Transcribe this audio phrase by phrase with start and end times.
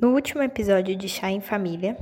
[0.00, 1.94] No último episódio de Chá em Família,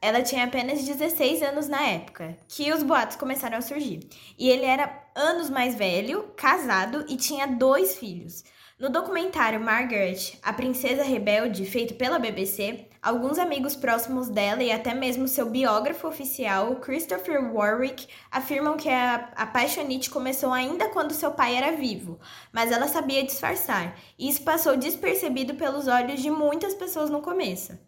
[0.00, 4.08] ela tinha apenas 16 anos na época que os boatos começaram a surgir.
[4.38, 8.42] E ele era anos mais velho, casado e tinha dois filhos.
[8.76, 14.92] No documentário Margaret, a Princesa Rebelde, feito pela BBC, alguns amigos próximos dela e até
[14.92, 21.30] mesmo seu biógrafo oficial, Christopher Warwick, afirmam que a, a paixonite começou ainda quando seu
[21.30, 22.18] pai era vivo,
[22.52, 27.78] mas ela sabia disfarçar, e isso passou despercebido pelos olhos de muitas pessoas no começo.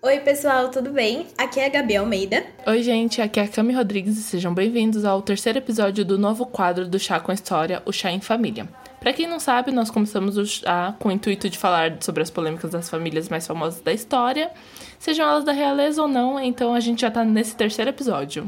[0.00, 1.26] Oi, pessoal, tudo bem?
[1.36, 2.46] Aqui é a Gabi Almeida.
[2.66, 6.46] Oi, gente, aqui é a Cami Rodrigues e sejam bem-vindos ao terceiro episódio do novo
[6.46, 8.66] quadro do Chá com História, o Chá em Família.
[9.06, 12.28] Para quem não sabe, nós começamos o chá com o intuito de falar sobre as
[12.28, 14.50] polêmicas das famílias mais famosas da história,
[14.98, 18.46] sejam elas da realeza ou não, então a gente já tá nesse terceiro episódio.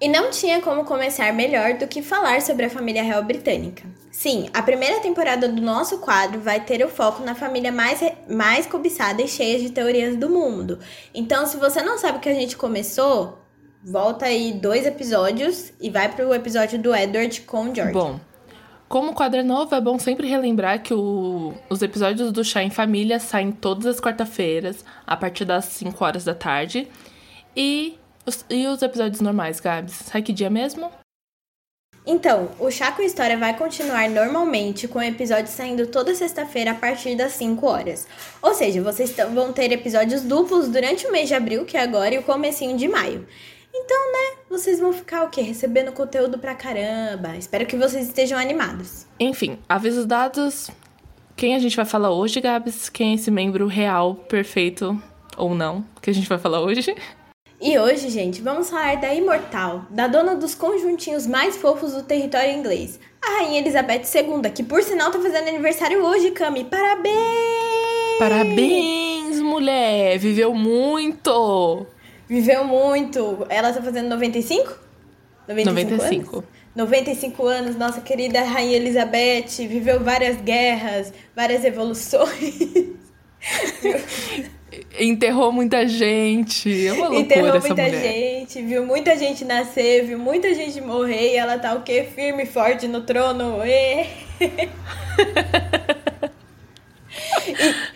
[0.00, 3.84] E não tinha como começar melhor do que falar sobre a família real britânica.
[4.10, 8.64] Sim, a primeira temporada do nosso quadro vai ter o foco na família mais, mais
[8.64, 10.78] cobiçada e cheia de teorias do mundo.
[11.14, 13.38] Então, se você não sabe o que a gente começou,
[13.84, 17.92] volta aí dois episódios e vai pro episódio do Edward com George.
[17.92, 18.18] Bom,
[18.92, 22.68] como quadro é novo, é bom sempre relembrar que o, os episódios do Chá em
[22.68, 26.86] Família saem todas as quarta-feiras, a partir das 5 horas da tarde.
[27.56, 29.94] E os, e os episódios normais, Gabs?
[29.94, 30.92] Sai que dia mesmo?
[32.04, 37.16] Então, o Chá com História vai continuar normalmente, com episódios saindo toda sexta-feira a partir
[37.16, 38.06] das 5 horas.
[38.42, 42.14] Ou seja, vocês vão ter episódios duplos durante o mês de abril, que é agora,
[42.14, 43.26] e o comecinho de maio.
[43.74, 45.40] Então, né, vocês vão ficar o quê?
[45.40, 47.36] Recebendo conteúdo pra caramba.
[47.36, 49.06] Espero que vocês estejam animados.
[49.18, 50.70] Enfim, avisos dados.
[51.34, 52.88] Quem a gente vai falar hoje, Gabs?
[52.88, 55.02] Quem é esse membro real, perfeito
[55.36, 56.94] ou não, que a gente vai falar hoje?
[57.60, 62.52] E hoje, gente, vamos falar da imortal, da dona dos conjuntinhos mais fofos do território
[62.52, 66.64] inglês, a Rainha Elizabeth II, que por sinal tá fazendo aniversário hoje, Cami.
[66.64, 68.18] Parabéns!
[68.18, 70.18] Parabéns, mulher!
[70.18, 71.86] Viveu muito!
[72.32, 73.46] Viveu muito.
[73.50, 74.78] Ela tá fazendo 95?
[75.46, 75.90] 95.
[75.90, 76.36] 95.
[76.36, 76.48] Anos?
[76.74, 82.56] 95 anos, nossa querida Rainha Elizabeth, viveu várias guerras, várias evoluções.
[84.98, 86.86] Enterrou muita gente.
[86.86, 88.00] É uma loucura Enterrou essa muita mulher.
[88.00, 92.08] gente, viu muita gente nascer, viu muita gente morrer e ela tá o quê?
[92.14, 93.58] Firme e forte no trono.
[93.62, 94.06] E...
[97.46, 97.91] e...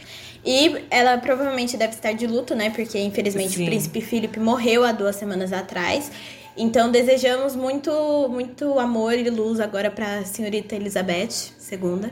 [0.47, 2.71] E ela provavelmente deve estar de luto, né?
[2.71, 3.65] Porque infelizmente Sim.
[3.65, 6.13] o príncipe Philip morreu há duas semanas atrás.
[6.57, 7.91] Então desejamos muito,
[8.31, 12.11] muito amor e luz agora para a senhorita Elizabeth II.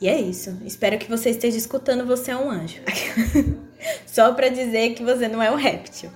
[0.00, 0.56] E é isso.
[0.64, 2.06] Espero que você esteja escutando.
[2.06, 2.80] Você é um anjo.
[4.06, 6.10] Só para dizer que você não é um réptil.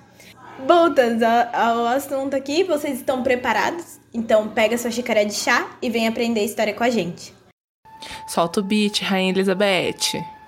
[0.66, 3.98] Voltando ao assunto aqui, vocês estão preparados?
[4.14, 7.34] Então pega sua xícara de chá e vem aprender a história com a gente.
[8.28, 10.39] Solta o beat, Rainha Elizabeth.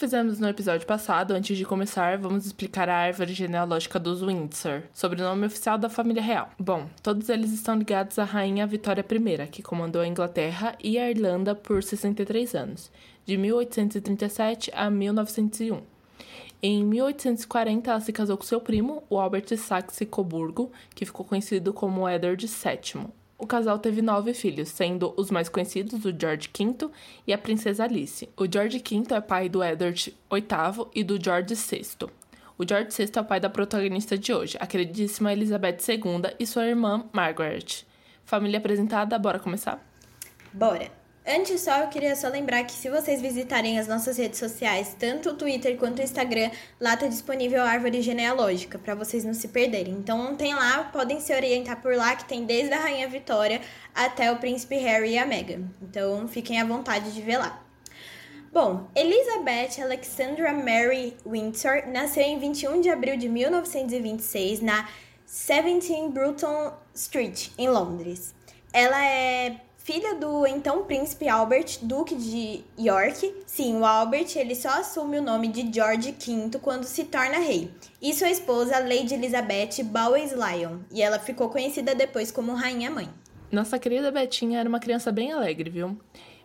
[0.00, 5.44] Fizemos no episódio passado, antes de começar, vamos explicar a árvore genealógica dos Windsor, sobrenome
[5.44, 6.48] oficial da família real.
[6.58, 11.10] Bom, todos eles estão ligados à rainha Vitória I, que comandou a Inglaterra e a
[11.10, 12.90] Irlanda por 63 anos,
[13.26, 15.82] de 1837 a 1901.
[16.62, 22.08] Em 1840, ela se casou com seu primo, o Albert Saxe-Coburgo, que ficou conhecido como
[22.08, 23.19] Edward VII.
[23.40, 26.90] O casal teve nove filhos, sendo os mais conhecidos o George V
[27.26, 28.28] e a princesa Alice.
[28.36, 32.06] O George V é pai do Edward VIII e do George VI.
[32.58, 36.46] O George VI é o pai da protagonista de hoje, a queridíssima Elizabeth II e
[36.46, 37.86] sua irmã Margaret.
[38.26, 39.82] Família apresentada, bora começar?
[40.52, 40.99] Bora!
[41.32, 45.30] Antes só, eu queria só lembrar que se vocês visitarem as nossas redes sociais, tanto
[45.30, 46.50] o Twitter quanto o Instagram,
[46.80, 49.94] lá tá disponível a árvore genealógica, para vocês não se perderem.
[49.94, 53.60] Então tem lá, podem se orientar por lá, que tem desde a Rainha Vitória
[53.94, 55.68] até o Príncipe Harry e a Meghan.
[55.80, 57.62] Então fiquem à vontade de ver lá.
[58.52, 64.88] Bom, Elizabeth Alexandra Mary Windsor nasceu em 21 de abril de 1926 na
[65.24, 68.34] 17 Bruton Street, em Londres.
[68.72, 73.34] Ela é filha do então príncipe Albert, duque de York.
[73.44, 77.72] Sim, o Albert ele só assume o nome de George V quando se torna rei.
[78.00, 83.08] E sua esposa, Lady Elizabeth Bowes Lyon, e ela ficou conhecida depois como rainha mãe.
[83.50, 85.98] Nossa querida Betinha era uma criança bem alegre, viu?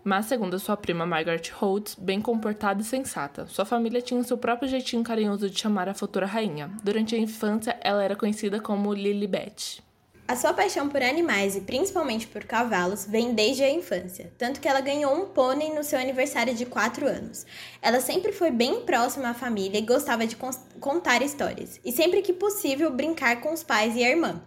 [0.04, 3.46] Mas, segundo sua prima Margaret Holt, bem comportada e sensata.
[3.46, 6.72] Sua família tinha seu próprio jeitinho carinhoso de chamar a futura rainha.
[6.84, 9.84] Durante a infância, ela era conhecida como Lilibet.
[10.28, 14.68] A sua paixão por animais e principalmente por cavalos vem desde a infância, tanto que
[14.68, 17.46] ela ganhou um pônei no seu aniversário de 4 anos.
[17.80, 20.36] Ela sempre foi bem próxima à família e gostava de
[20.80, 24.42] contar histórias, e sempre que possível brincar com os pais e a irmã.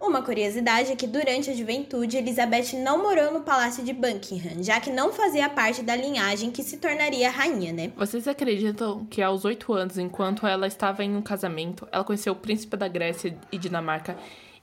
[0.00, 4.80] Uma curiosidade é que durante a juventude, Elizabeth não morou no Palácio de Buckingham, já
[4.80, 7.92] que não fazia parte da linhagem que se tornaria rainha, né?
[7.96, 12.36] Vocês acreditam que aos 8 anos, enquanto ela estava em um casamento, ela conheceu o
[12.36, 14.16] príncipe da Grécia e Dinamarca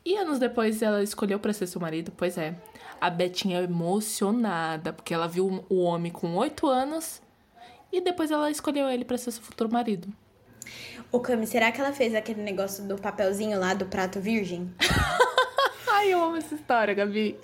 [0.07, 2.13] e anos depois ela escolheu para ser seu marido?
[2.15, 2.56] Pois é.
[3.01, 7.21] A Betinha é emocionada, porque ela viu o homem com oito anos
[7.92, 10.07] e depois ela escolheu ele para ser seu futuro marido.
[11.12, 14.74] Ô, Cami, será que ela fez aquele negócio do papelzinho lá do prato virgem?
[15.92, 17.38] Ai, eu amo essa história, Gabi.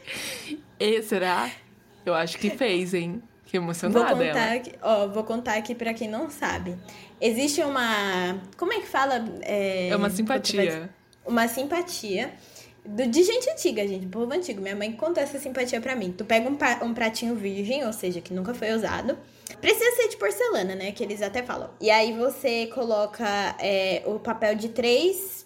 [0.80, 1.52] E será?
[2.06, 3.22] Eu acho que fez, hein?
[3.46, 4.56] Que emocionada vou contar ela.
[4.56, 6.78] Aqui, ó, vou contar aqui pra quem não sabe.
[7.20, 8.40] Existe uma...
[8.56, 9.26] Como é que fala?
[9.42, 10.90] É, é uma simpatia.
[11.26, 12.34] Uma simpatia
[12.86, 14.62] de gente antiga, gente, povo antigo.
[14.62, 16.12] Minha mãe contou essa simpatia pra mim.
[16.12, 19.18] Tu pega um, um pratinho virgem, ou seja, que nunca foi usado.
[19.62, 20.92] Precisa ser de porcelana, né?
[20.92, 21.70] Que eles até falam.
[21.80, 23.26] E aí você coloca
[23.60, 25.46] é, o papel de três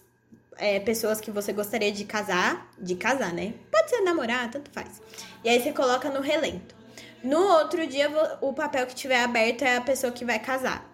[0.58, 2.72] é, pessoas que você gostaria de casar.
[2.80, 3.54] De casar, né?
[3.72, 5.00] Pode ser namorar, tanto faz.
[5.44, 6.76] E aí você coloca no relento.
[7.24, 8.10] No outro dia,
[8.42, 10.88] o papel que tiver aberto é a pessoa que vai casar.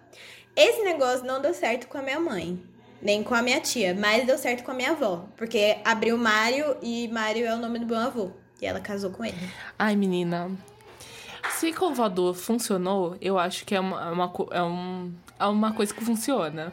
[0.54, 2.62] Esse negócio não deu certo com a minha mãe
[3.04, 6.74] nem com a minha tia, mas deu certo com a minha avó, porque abriu Mário
[6.82, 8.30] e Mário é o nome do meu avô.
[8.62, 9.36] E ela casou com ele.
[9.78, 10.50] Ai, menina.
[11.50, 11.92] Se com
[12.32, 16.72] funcionou, eu acho que é uma, é uma, é um, é uma coisa que funciona.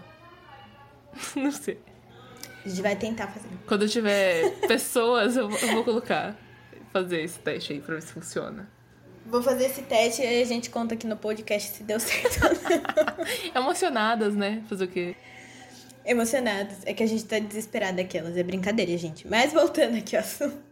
[1.35, 1.77] Não sei.
[2.63, 3.49] A gente vai tentar fazer.
[3.67, 6.37] Quando eu tiver pessoas, eu, eu vou colocar.
[6.93, 8.69] Fazer esse teste aí pra ver se funciona.
[9.25, 12.39] Vou fazer esse teste e a gente conta aqui no podcast se deu certo.
[13.55, 14.63] Emocionadas, né?
[14.67, 15.15] Fazer o quê?
[16.05, 16.77] Emocionados.
[16.85, 18.35] É que a gente tá desesperada aquelas.
[18.37, 19.27] É brincadeira, gente.
[19.27, 20.71] Mas voltando aqui ao assunto.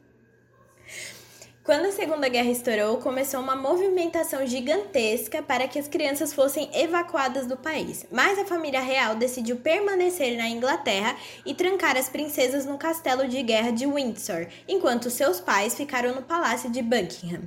[1.69, 7.45] Quando a Segunda Guerra estourou, começou uma movimentação gigantesca para que as crianças fossem evacuadas
[7.45, 8.07] do país.
[8.11, 11.15] Mas a família real decidiu permanecer na Inglaterra
[11.45, 16.23] e trancar as princesas no castelo de guerra de Windsor, enquanto seus pais ficaram no
[16.23, 17.43] palácio de Buckingham.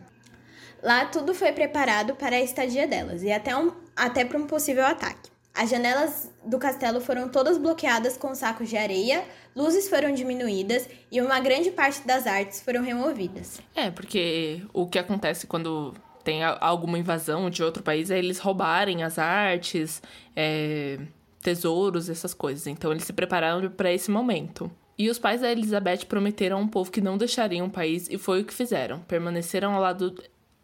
[0.80, 4.86] Lá tudo foi preparado para a estadia delas e até, um, até para um possível
[4.86, 5.31] ataque.
[5.54, 11.20] As janelas do castelo foram todas bloqueadas com sacos de areia, luzes foram diminuídas e
[11.20, 13.60] uma grande parte das artes foram removidas.
[13.74, 15.94] É, porque o que acontece quando
[16.24, 20.02] tem alguma invasão de outro país é eles roubarem as artes,
[20.34, 20.98] é,
[21.42, 22.66] tesouros, essas coisas.
[22.66, 24.70] Então eles se prepararam para esse momento.
[24.96, 28.40] E os pais da Elizabeth prometeram ao povo que não deixariam o país e foi
[28.40, 29.00] o que fizeram.
[29.00, 30.14] Permaneceram ao lado,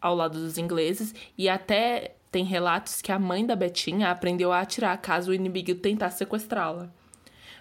[0.00, 4.61] ao lado dos ingleses e até tem relatos que a mãe da Betinha aprendeu a
[4.61, 6.90] atirar caso o inimigo tentasse sequestrá-la.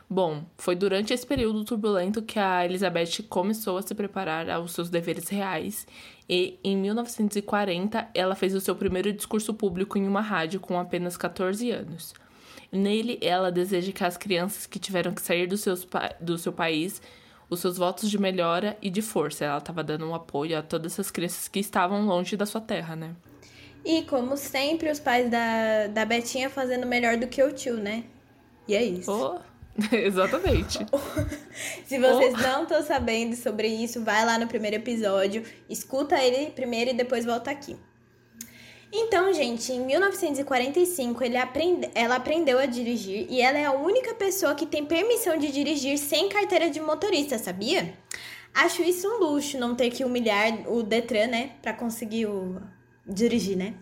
[0.09, 4.89] Bom, foi durante esse período turbulento que a Elizabeth começou a se preparar aos seus
[4.89, 5.85] deveres reais
[6.29, 11.17] e, em 1940, ela fez o seu primeiro discurso público em uma rádio com apenas
[11.17, 12.13] 14 anos.
[12.71, 15.85] Nele, ela deseja que as crianças que tiveram que sair do, seus
[16.21, 17.01] do seu país
[17.49, 19.45] os seus votos de melhora e de força.
[19.45, 22.95] Ela estava dando um apoio a todas essas crianças que estavam longe da sua terra,
[22.95, 23.15] né?
[23.83, 28.03] E como sempre, os pais da, da Betinha fazendo melhor do que o tio, né?
[28.67, 29.11] E é isso.
[29.11, 29.39] Oh,
[29.95, 30.79] exatamente.
[31.85, 32.41] Se vocês oh.
[32.41, 37.25] não estão sabendo sobre isso, vai lá no primeiro episódio, escuta ele primeiro e depois
[37.25, 37.77] volta aqui.
[38.91, 41.89] Então, gente, em 1945 ele aprende...
[41.93, 45.97] ela aprendeu a dirigir e ela é a única pessoa que tem permissão de dirigir
[45.97, 47.93] sem carteira de motorista, sabia?
[48.53, 52.61] Acho isso um luxo não ter que humilhar o Detran, né, para conseguir o
[53.07, 53.73] dirigir, né?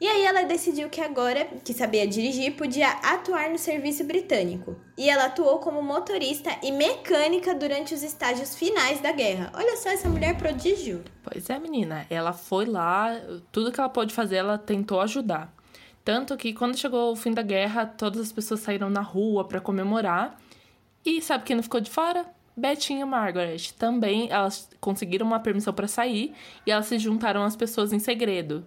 [0.00, 4.74] E aí ela decidiu que agora, que sabia dirigir, podia atuar no serviço britânico.
[4.96, 9.52] E ela atuou como motorista e mecânica durante os estágios finais da guerra.
[9.52, 11.04] Olha só essa mulher prodígio.
[11.22, 12.06] Pois é, menina.
[12.08, 13.14] Ela foi lá,
[13.52, 15.54] tudo que ela pôde fazer, ela tentou ajudar.
[16.02, 19.60] Tanto que quando chegou o fim da guerra, todas as pessoas saíram na rua para
[19.60, 20.38] comemorar.
[21.04, 22.24] E sabe quem não ficou de fora?
[22.60, 23.72] Betinha e Margaret.
[23.78, 26.34] Também elas conseguiram uma permissão para sair
[26.66, 28.64] e elas se juntaram às pessoas em segredo.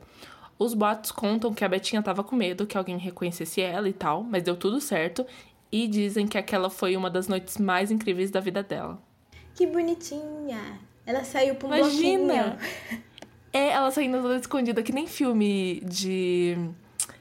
[0.57, 4.23] Os boatos contam que a Betinha tava com medo que alguém reconhecesse ela e tal,
[4.23, 5.25] mas deu tudo certo.
[5.71, 9.01] E dizem que aquela foi uma das noites mais incríveis da vida dela.
[9.55, 10.79] Que bonitinha!
[11.05, 12.33] Ela saiu pro Imagina!
[12.33, 13.03] bloquinho.
[13.51, 16.57] É, ela saindo toda escondida, que nem filme de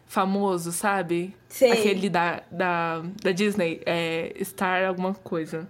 [0.06, 1.34] famoso, sabe?
[1.48, 1.72] Sei.
[1.72, 5.68] Aquele da, da, da Disney, é Star alguma coisa.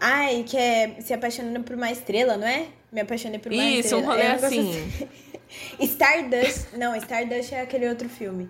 [0.00, 2.66] Ai, que é se apaixonando por uma estrela, não é?
[2.90, 4.02] Me apaixonei por uma Isso, estrela.
[4.02, 5.08] um rolê É negócio assim.
[5.80, 6.76] Stardust.
[6.76, 8.48] Não, Stardust é aquele outro filme.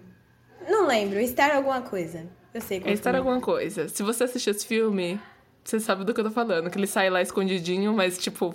[0.68, 1.20] Não lembro.
[1.26, 2.26] Star alguma coisa.
[2.52, 3.28] Eu sei qual É Star filme.
[3.28, 3.88] alguma coisa.
[3.88, 5.20] Se você assistiu esse filme,
[5.64, 6.70] você sabe do que eu tô falando.
[6.70, 8.54] Que ele sai lá escondidinho, mas, tipo,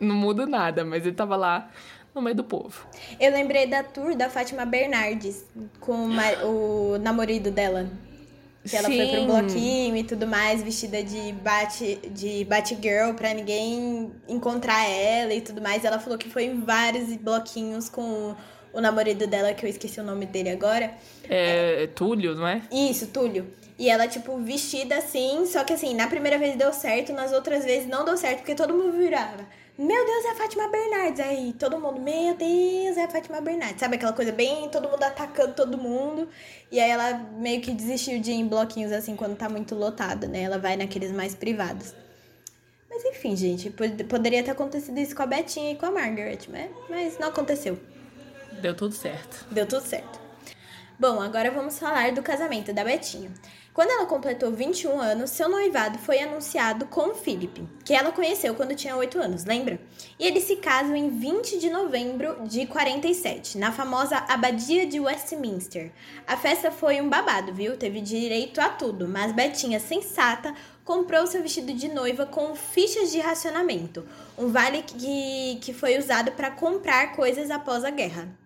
[0.00, 0.84] não muda nada.
[0.84, 1.70] Mas ele tava lá
[2.14, 2.86] no meio do povo.
[3.20, 5.44] Eu lembrei da tour da Fátima Bernardes
[5.80, 6.08] com
[6.42, 7.88] o, o namorado dela.
[8.68, 9.26] Que ela foi pro Sim.
[9.26, 15.60] bloquinho e tudo mais, vestida de Bat, de Batgirl pra ninguém encontrar ela e tudo
[15.60, 15.84] mais.
[15.84, 18.34] Ela falou que foi em vários bloquinhos com
[18.74, 20.92] o namorado dela, que eu esqueci o nome dele agora.
[21.28, 22.62] É, Túlio, não é?
[22.70, 23.46] Isso, Túlio.
[23.78, 27.64] E ela, tipo, vestida assim, só que assim, na primeira vez deu certo, nas outras
[27.64, 29.44] vezes não deu certo, porque todo mundo virava.
[29.76, 31.18] Meu Deus, é a Fátima Bernardes.
[31.18, 33.80] Aí todo mundo, meu Deus, é a Fátima Bernardes.
[33.80, 36.28] Sabe aquela coisa bem, todo mundo atacando todo mundo.
[36.70, 40.28] E aí ela meio que desistiu de ir em bloquinhos assim quando tá muito lotado,
[40.28, 40.42] né?
[40.42, 41.92] Ela vai naqueles mais privados.
[42.88, 46.38] Mas enfim, gente, pod- poderia ter acontecido isso com a Betinha e com a Margaret,
[46.48, 46.70] né?
[46.88, 47.76] Mas não aconteceu.
[48.60, 49.46] Deu tudo certo.
[49.50, 50.24] Deu tudo certo.
[50.98, 53.32] Bom, agora vamos falar do casamento da Betinha.
[53.74, 58.54] Quando ela completou 21 anos, seu noivado foi anunciado com o Philip, que ela conheceu
[58.54, 59.80] quando tinha 8 anos, lembra?
[60.16, 65.90] E eles se casam em 20 de novembro de 47, na famosa Abadia de Westminster.
[66.24, 67.76] A festa foi um babado, viu?
[67.76, 73.18] Teve direito a tudo, mas Betinha, sensata, comprou seu vestido de noiva com fichas de
[73.18, 74.06] racionamento,
[74.38, 78.43] um vale que, que foi usado para comprar coisas após a guerra.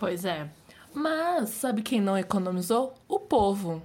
[0.00, 0.48] Pois é.
[0.94, 2.94] Mas sabe quem não economizou?
[3.06, 3.82] O povo.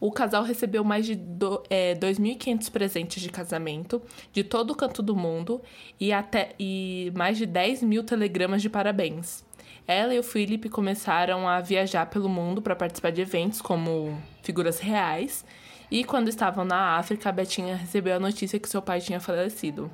[0.00, 4.00] O casal recebeu mais de do, é, 2.500 presentes de casamento
[4.32, 5.60] de todo o canto do mundo
[6.00, 9.44] e, até, e mais de 10 mil telegramas de parabéns.
[9.86, 14.78] Ela e o Philip começaram a viajar pelo mundo para participar de eventos como figuras
[14.78, 15.44] reais.
[15.90, 19.90] E quando estavam na África, a Betinha recebeu a notícia que seu pai tinha falecido.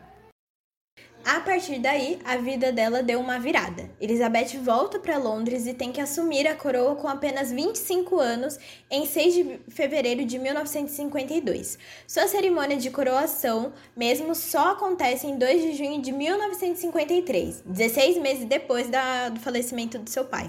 [1.29, 3.91] A partir daí, a vida dela deu uma virada.
[4.01, 8.57] Elizabeth volta para Londres e tem que assumir a coroa com apenas 25 anos
[8.89, 11.81] em 6 de fevereiro de 1952.
[12.07, 18.45] Sua cerimônia de coroação mesmo só acontece em 2 de junho de 1953, 16 meses
[18.45, 20.49] depois da- do falecimento do seu pai.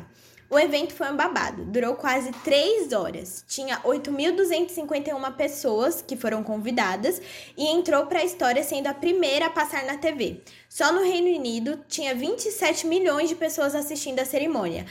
[0.50, 3.44] O evento foi um babado, durou quase 3 horas.
[3.48, 7.22] Tinha 8.251 pessoas que foram convidadas
[7.58, 10.42] e entrou para a história sendo a primeira a passar na TV.
[10.70, 14.86] Só no Reino Unido tinha 27 milhões de pessoas assistindo a cerimônia.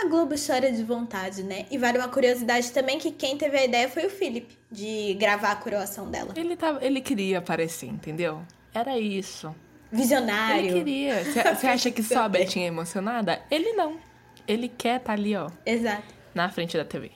[0.00, 1.66] A Globo chora de vontade, né?
[1.70, 5.52] E vale uma curiosidade também que quem teve a ideia foi o Philip de gravar
[5.52, 6.32] a coroação dela.
[6.34, 8.42] Ele, tava, ele queria aparecer, entendeu?
[8.74, 9.54] Era isso.
[9.92, 10.70] Visionário.
[10.70, 11.24] Ele queria.
[11.54, 13.42] Você acha que só a Betinha é emocionada?
[13.50, 14.05] Ele não.
[14.48, 16.02] Ele quer estar ali, ó, Exato.
[16.34, 17.10] na frente da TV.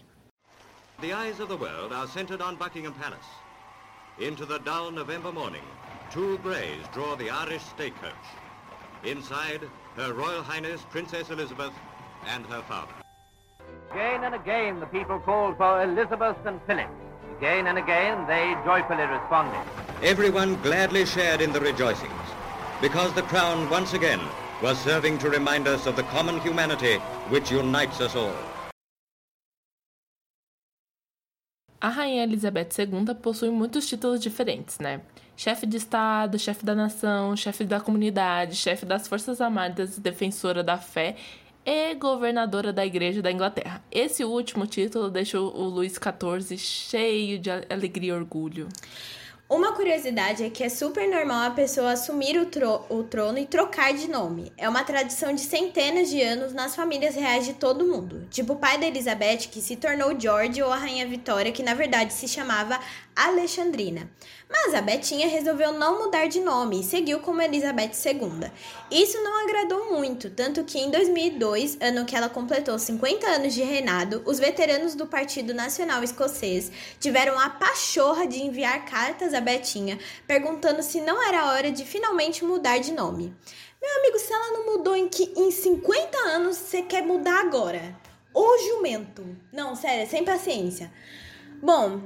[1.00, 3.26] The eyes of the world are centered on Buckingham Palace.
[4.18, 5.62] Into the dull November morning,
[6.10, 8.26] two greys draw the Irish state coach.
[9.04, 9.62] Inside,
[9.96, 11.72] Her Royal Highness Princess Elizabeth
[12.28, 12.92] and her father.
[13.92, 16.88] Again and again the people called for Elizabeth and Philip.
[17.38, 19.64] Again and again they joyfully responded.
[20.02, 22.28] Everyone gladly shared in the rejoicings,
[22.82, 24.20] because the crown once again
[24.62, 26.98] was serving to remind us of the common humanity
[27.30, 28.34] which unites us all.
[31.82, 35.00] A Rainha Elizabeth II possui muitos títulos diferentes, né?
[35.34, 40.62] Chefe de Estado, chefe da nação, chefe da comunidade, chefe das Forças Armadas e defensora
[40.62, 41.16] da fé
[41.64, 43.82] e governadora da Igreja da Inglaterra.
[43.90, 48.68] Esse último título deixou o Luís XIV cheio de alegria e orgulho.
[49.50, 53.45] Uma curiosidade é que é super normal a pessoa assumir o, tro o, trono e
[53.45, 54.52] trocar de nome.
[54.57, 58.28] É uma tradição de centenas de anos nas famílias reais de todo mundo.
[58.30, 61.75] Tipo o pai da Elizabeth, que se tornou George, ou a rainha Vitória, que na
[61.75, 62.78] verdade se chamava
[63.26, 64.10] Alexandrina.
[64.48, 68.50] Mas a Betinha resolveu não mudar de nome e seguiu como Elizabeth II.
[68.90, 73.62] Isso não agradou muito, tanto que em 2002, ano que ela completou 50 anos de
[73.62, 79.98] reinado, os veteranos do Partido Nacional Escocês tiveram a pachorra de enviar cartas a Betinha
[80.26, 83.34] perguntando se não era hora de finalmente mudar de nome.
[83.80, 87.96] Meu amigo, se ela não mudou em, que, em 50 anos, você quer mudar agora?
[88.34, 89.24] O jumento.
[89.52, 90.92] Não, sério, sem paciência.
[91.62, 92.02] Bom,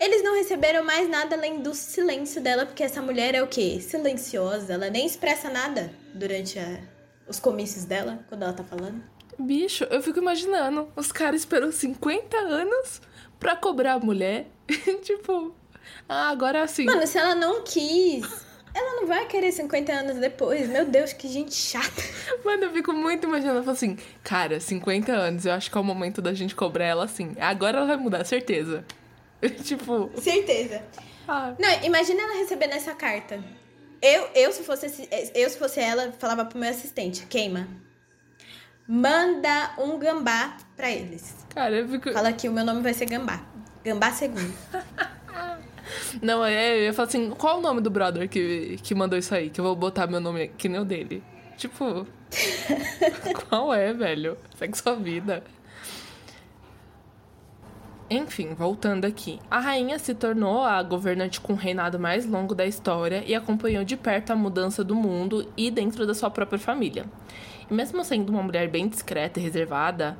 [0.00, 3.80] eles não receberam mais nada além do silêncio dela, porque essa mulher é o quê?
[3.80, 6.80] Silenciosa, ela nem expressa nada durante a,
[7.26, 9.02] os comícios dela, quando ela tá falando.
[9.38, 13.00] Bicho, eu fico imaginando, os caras esperam 50 anos
[13.38, 14.46] pra cobrar a mulher.
[15.02, 15.54] tipo,
[16.08, 16.84] ah, agora sim.
[16.84, 18.24] Mano, se ela não quis,
[18.74, 20.68] ela não vai querer 50 anos depois.
[20.68, 22.02] Meu Deus, que gente chata.
[22.44, 25.80] Mano, eu fico muito imaginando, eu falo assim, cara, 50 anos, eu acho que é
[25.80, 27.34] o momento da gente cobrar ela assim.
[27.40, 28.84] Agora ela vai mudar, certeza.
[29.64, 30.10] tipo.
[30.20, 30.82] Certeza.
[31.26, 31.54] Ah.
[31.58, 33.42] Não, imagina ela recebendo essa carta.
[34.00, 37.68] Eu, eu, se fosse, eu, se fosse ela, falava pro meu assistente: queima.
[38.86, 41.34] Manda um gambá pra eles.
[41.54, 42.12] Cara, eu fico.
[42.12, 43.44] Fala que o meu nome vai ser gambá.
[43.84, 44.54] Gambá segundo.
[46.22, 49.34] Não, é, eu ia falar assim: qual o nome do brother que, que mandou isso
[49.34, 49.50] aí?
[49.50, 51.22] Que eu vou botar meu nome que nem o dele.
[51.56, 52.06] Tipo.
[53.48, 54.38] qual é, velho?
[54.56, 55.42] Segue sua vida.
[58.10, 59.38] Enfim, voltando aqui.
[59.50, 63.84] A rainha se tornou a governante com o reinado mais longo da história e acompanhou
[63.84, 67.04] de perto a mudança do mundo e dentro da sua própria família.
[67.70, 70.16] E mesmo sendo uma mulher bem discreta e reservada,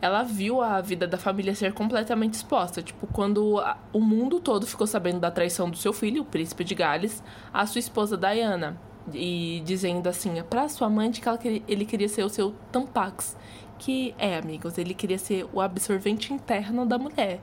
[0.00, 2.82] ela viu a vida da família ser completamente exposta.
[2.82, 3.62] Tipo, quando
[3.92, 7.22] o mundo todo ficou sabendo da traição do seu filho, o príncipe de Gales,
[7.54, 8.76] a sua esposa Diana.
[9.14, 11.38] E dizendo assim, para sua amante que ela,
[11.68, 13.36] ele queria ser o seu Tampax
[13.82, 17.40] que é, amigos, ele queria ser o absorvente interno da mulher,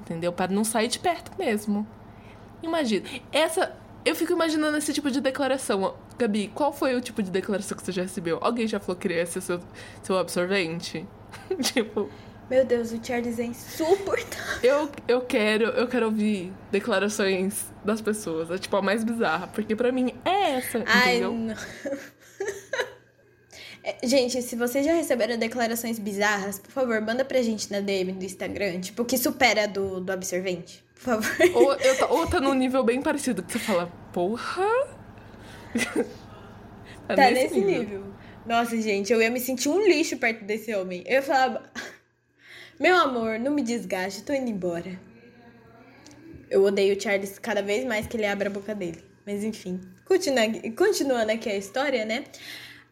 [0.00, 0.32] entendeu?
[0.32, 1.84] Para não sair de perto mesmo.
[2.62, 3.76] Imagina, essa.
[4.04, 5.96] Eu fico imaginando esse tipo de declaração.
[6.16, 8.38] Gabi, qual foi o tipo de declaração que você já recebeu?
[8.40, 9.60] Alguém já falou que queria ser seu,
[10.00, 11.04] seu absorvente?
[11.60, 12.08] tipo.
[12.48, 14.62] Meu Deus, o Charles é insuportável.
[14.62, 18.48] Eu, eu quero, eu quero ouvir declarações das pessoas.
[18.50, 19.48] É tipo a mais bizarra.
[19.48, 21.32] Porque pra mim é essa, Ai, entendeu?
[21.32, 21.54] Não.
[23.90, 28.12] É, gente, se vocês já receberam declarações bizarras, por favor, manda pra gente na DM
[28.12, 30.84] do Instagram, tipo, que supera do, do absorvente.
[30.94, 31.30] Por favor.
[31.54, 34.64] Ou, eu, ou tá num nível bem parecido, que você fala, porra.
[37.08, 37.80] tá, tá nesse, nível.
[37.80, 38.04] nível.
[38.46, 41.02] Nossa, gente, eu ia me sentir um lixo perto desse homem.
[41.06, 41.72] Eu ia falar,
[42.78, 45.00] meu amor, não me desgaste, tô indo embora.
[46.48, 49.02] Eu odeio o Charles cada vez mais que ele abre a boca dele.
[49.26, 50.42] Mas enfim, continua,
[50.76, 52.24] continuando aqui a história, né?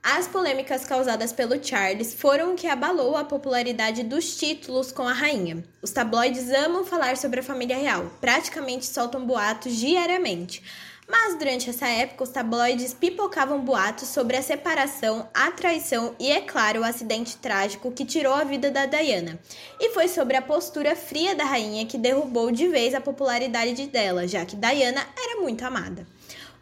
[0.02, 5.12] As polêmicas causadas pelo Charles foram o que abalou a popularidade dos títulos com a
[5.12, 5.62] rainha.
[5.82, 10.62] Os tabloides amam falar sobre a família real, praticamente soltam boatos diariamente.
[11.10, 16.42] Mas durante essa época, os tabloides pipocavam boatos sobre a separação, a traição e, é
[16.42, 19.38] claro, o acidente trágico que tirou a vida da Diana.
[19.80, 24.28] E foi sobre a postura fria da rainha que derrubou de vez a popularidade dela,
[24.28, 26.06] já que Diana era muito amada.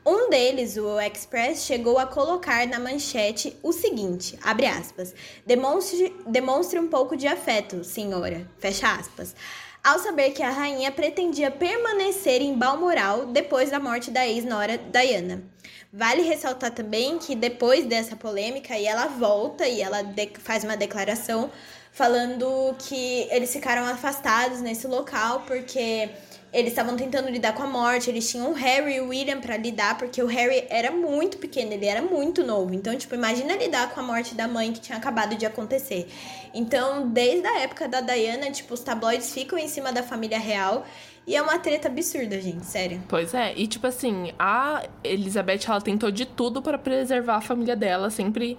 [0.08, 5.12] Um deles, o Express, chegou a colocar na manchete o seguinte, abre aspas,
[5.44, 9.34] demonstre, demonstre um pouco de afeto, senhora, fecha aspas,
[9.82, 15.42] ao saber que a rainha pretendia permanecer em Balmoral depois da morte da ex-nora Diana.
[15.92, 20.04] Vale ressaltar também que depois dessa polêmica, ela volta e ela
[20.38, 21.50] faz uma declaração
[21.90, 26.10] falando que eles ficaram afastados nesse local porque
[26.56, 29.58] eles estavam tentando lidar com a morte, eles tinham o Harry e o William para
[29.58, 32.72] lidar, porque o Harry era muito pequeno, ele era muito novo.
[32.72, 36.08] Então, tipo, imagina lidar com a morte da mãe que tinha acabado de acontecer.
[36.54, 40.86] Então, desde a época da Diana, tipo, os tabloides ficam em cima da família real.
[41.26, 43.02] E é uma treta absurda, gente, sério.
[43.06, 47.76] Pois é, e tipo assim, a Elizabeth, ela tentou de tudo para preservar a família
[47.76, 48.56] dela, sempre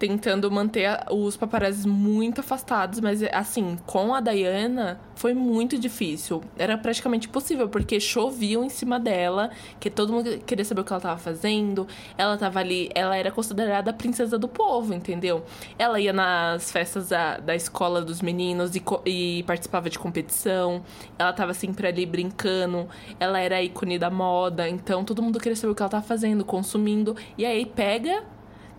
[0.00, 6.42] tentando manter os paparazzis muito afastados, mas assim, com a Diana foi muito difícil.
[6.56, 10.90] Era praticamente impossível, porque choviam em cima dela, que todo mundo queria saber o que
[10.90, 11.86] ela estava fazendo.
[12.16, 15.44] Ela tava ali, ela era considerada a princesa do povo, entendeu?
[15.78, 20.82] Ela ia nas festas da, da escola dos meninos e, e participava de competição.
[21.18, 22.88] Ela tava sempre ali brincando.
[23.20, 26.42] Ela era ícone da moda, então todo mundo queria saber o que ela tava fazendo,
[26.42, 27.14] consumindo.
[27.36, 28.24] E aí pega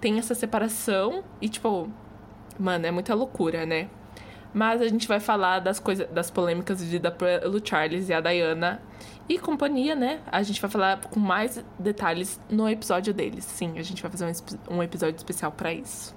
[0.02, 1.90] tem essa separação e, tipo,
[2.60, 3.88] mano, é muita loucura, né?
[4.54, 8.82] Mas a gente vai falar das coisas, das polêmicas vividas pelo Charles e a Diana
[9.30, 10.20] e companhia, né?
[10.30, 13.46] A gente vai falar com mais detalhes no episódio deles.
[13.46, 16.14] Sim, a gente vai fazer um, um episódio especial para isso.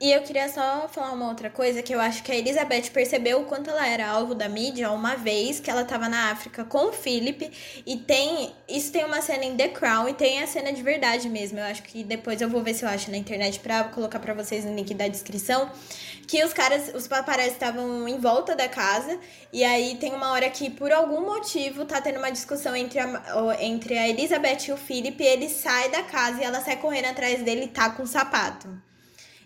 [0.00, 3.40] E eu queria só falar uma outra coisa, que eu acho que a Elizabeth percebeu
[3.40, 6.86] o quanto ela era alvo da mídia uma vez que ela tava na África com
[6.90, 7.50] o Philip.
[7.84, 8.54] E tem.
[8.68, 11.58] Isso tem uma cena em The Crown e tem a cena de verdade mesmo.
[11.58, 14.32] Eu acho que depois eu vou ver se eu acho na internet pra colocar pra
[14.34, 15.68] vocês no link da descrição.
[16.28, 19.18] Que os caras, os paparazzi estavam em volta da casa.
[19.52, 23.56] E aí tem uma hora que, por algum motivo, tá tendo uma discussão entre a,
[23.60, 25.20] entre a Elizabeth e o Philip.
[25.20, 28.06] E ele sai da casa e ela sai correndo atrás dele e tá com um
[28.06, 28.87] sapato.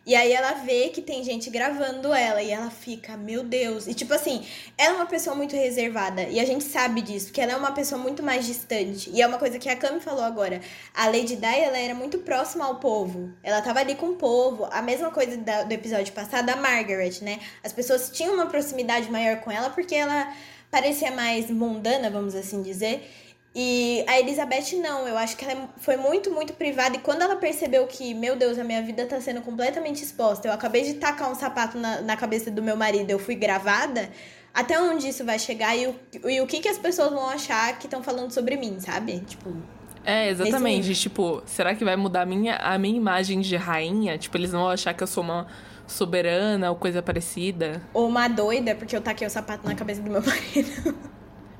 [0.04, 3.86] E aí ela vê que tem gente gravando ela e ela fica, meu Deus.
[3.86, 4.44] E tipo assim,
[4.76, 7.70] ela é uma pessoa muito reservada e a gente sabe disso, que ela é uma
[7.70, 9.10] pessoa muito mais distante.
[9.10, 10.60] E é uma coisa que a Cami falou agora.
[10.92, 13.32] A Lady Di, ela era muito próxima ao povo.
[13.44, 14.66] Ela tava ali com o povo.
[14.72, 17.38] A mesma coisa da, do episódio passado da Margaret, né?
[17.62, 20.34] As pessoas tinham uma proximidade maior com ela porque ela
[20.68, 23.08] parecia mais mundana, vamos assim dizer.
[23.54, 26.96] E a Elizabeth não, eu acho que ela foi muito, muito privada.
[26.96, 30.52] E quando ela percebeu que, meu Deus, a minha vida tá sendo completamente exposta, eu
[30.52, 34.10] acabei de tacar um sapato na, na cabeça do meu marido, eu fui gravada,
[34.54, 35.94] até onde isso vai chegar e o,
[36.30, 39.20] e o que, que as pessoas vão achar que estão falando sobre mim, sabe?
[39.20, 39.54] Tipo.
[40.02, 40.94] É, exatamente.
[40.94, 44.16] Tipo, será que vai mudar a minha, a minha imagem de rainha?
[44.16, 45.46] Tipo, eles vão achar que eu sou uma
[45.86, 47.82] soberana ou coisa parecida?
[47.92, 51.12] Ou uma doida, porque eu taquei o sapato na cabeça do meu marido.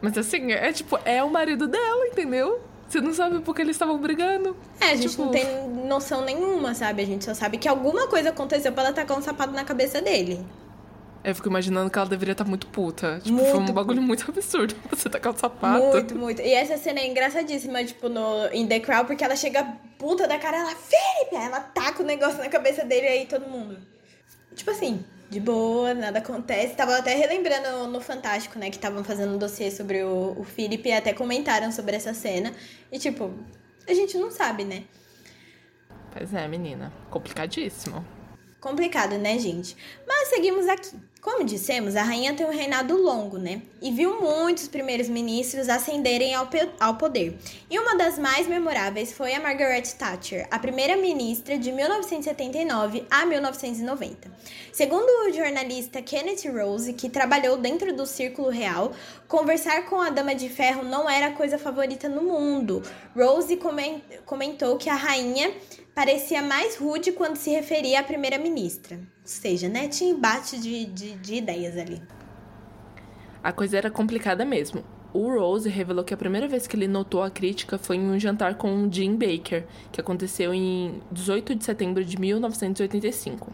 [0.03, 2.61] Mas assim, é tipo, é o marido dela, entendeu?
[2.89, 4.55] Você não sabe por que eles estavam brigando.
[4.79, 5.25] É, a gente tipo...
[5.25, 5.47] não tem
[5.87, 7.03] noção nenhuma, sabe?
[7.03, 10.03] A gente só sabe que alguma coisa aconteceu pra ela tacar um sapato na cabeça
[10.03, 10.45] dele.
[11.25, 13.21] Eu fico imaginando que ela deveria estar tá muito puta.
[13.23, 15.85] Tipo, muito foi um bagulho muito absurdo você tacar um sapato.
[15.85, 16.43] Muito, muito.
[16.43, 19.65] E essa cena é engraçadíssima, tipo, no, em The Crown, porque ela chega
[19.97, 21.37] puta da cara, ela, Felipe!
[21.37, 23.79] Ela taca o negócio na cabeça dele e aí todo mundo.
[24.55, 26.77] Tipo assim, de boa, nada acontece.
[26.77, 30.87] Tava até relembrando no Fantástico, né, que estavam fazendo um dossiê sobre o, o Philip
[30.87, 32.53] e até comentaram sobre essa cena.
[32.91, 33.33] E, tipo,
[33.89, 34.85] a gente não sabe, né?
[36.13, 36.93] Pois é, menina.
[37.11, 38.05] Complicadíssimo.
[38.61, 39.75] Complicado, né, gente?
[40.07, 40.97] Mas seguimos aqui.
[41.23, 43.63] Como dissemos, a rainha tem um reinado longo, né?
[43.81, 47.39] E viu muitos primeiros ministros ascenderem ao, ao poder.
[47.71, 53.25] E uma das mais memoráveis foi a Margaret Thatcher, a primeira ministra de 1979 a
[53.25, 54.33] 1990.
[54.73, 58.91] Segundo o jornalista Kenneth Rose, que trabalhou dentro do Círculo Real,
[59.29, 62.83] conversar com a Dama de Ferro não era a coisa favorita no mundo.
[63.15, 63.61] Rose
[64.27, 65.55] comentou que a rainha
[65.95, 68.99] parecia mais rude quando se referia à primeira-ministra.
[69.23, 72.03] Ou seja, né, tinha embate de, de, de ideias ali.
[73.43, 74.85] A coisa era complicada mesmo.
[75.13, 78.19] O Rose revelou que a primeira vez que ele notou a crítica foi em um
[78.19, 83.53] jantar com Jim Baker, que aconteceu em 18 de setembro de 1985.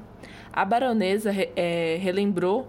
[0.52, 2.66] A baronesa é, relembrou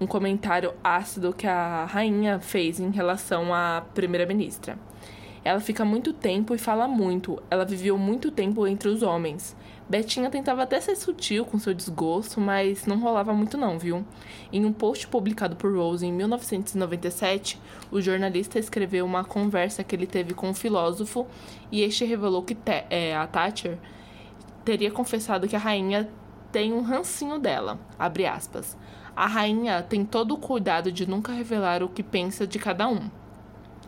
[0.00, 4.76] um comentário ácido que a rainha fez em relação à primeira-ministra.
[5.44, 7.42] Ela fica muito tempo e fala muito.
[7.50, 9.56] Ela viveu muito tempo entre os homens.
[9.88, 14.04] Betinha tentava até ser sutil com seu desgosto, mas não rolava muito não, viu?
[14.52, 20.06] Em um post publicado por Rose em 1997, o jornalista escreveu uma conversa que ele
[20.06, 21.26] teve com um filósofo
[21.70, 22.56] e este revelou que
[22.90, 23.76] é, a Thatcher
[24.64, 26.08] teria confessado que a rainha
[26.50, 28.76] tem um rancinho dela, abre aspas.
[29.14, 33.10] A rainha tem todo o cuidado de nunca revelar o que pensa de cada um.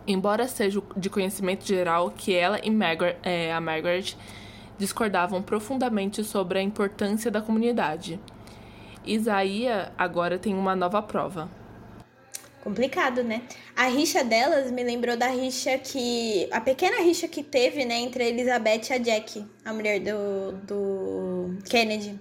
[0.06, 4.16] Embora seja de conhecimento geral que ela e Margaret, é, a Margaret
[4.78, 8.20] discordavam profundamente sobre a importância da comunidade.
[9.04, 11.48] Isaías agora tem uma nova prova.
[12.62, 13.42] Complicado, né?
[13.76, 16.48] A rixa delas me lembrou da rixa que.
[16.50, 20.52] A pequena rixa que teve, né, entre a Elizabeth e a Jack, a mulher do,
[20.62, 22.18] do Kennedy.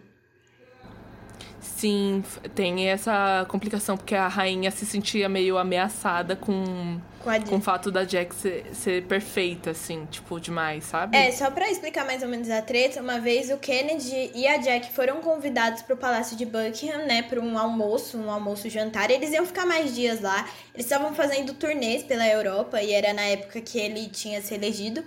[1.63, 2.21] Sim,
[2.54, 7.89] tem essa complicação, porque a rainha se sentia meio ameaçada com, com, com o fato
[7.89, 11.15] da Jack ser, ser, perfeita, assim, tipo, demais, sabe?
[11.15, 14.58] É, só pra explicar mais ou menos a treta, uma vez o Kennedy e a
[14.58, 19.10] Jack foram convidados pro Palácio de Buckingham, né, pra um almoço, um almoço-jantar.
[19.10, 20.45] Eles iam ficar mais dias lá.
[20.73, 25.02] Eles estavam fazendo turnês pela Europa e era na época que ele tinha se elegido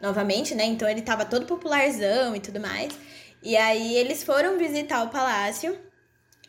[0.00, 0.64] novamente, né?
[0.64, 2.98] Então ele tava todo popularzão e tudo mais.
[3.42, 5.89] E aí eles foram visitar o palácio.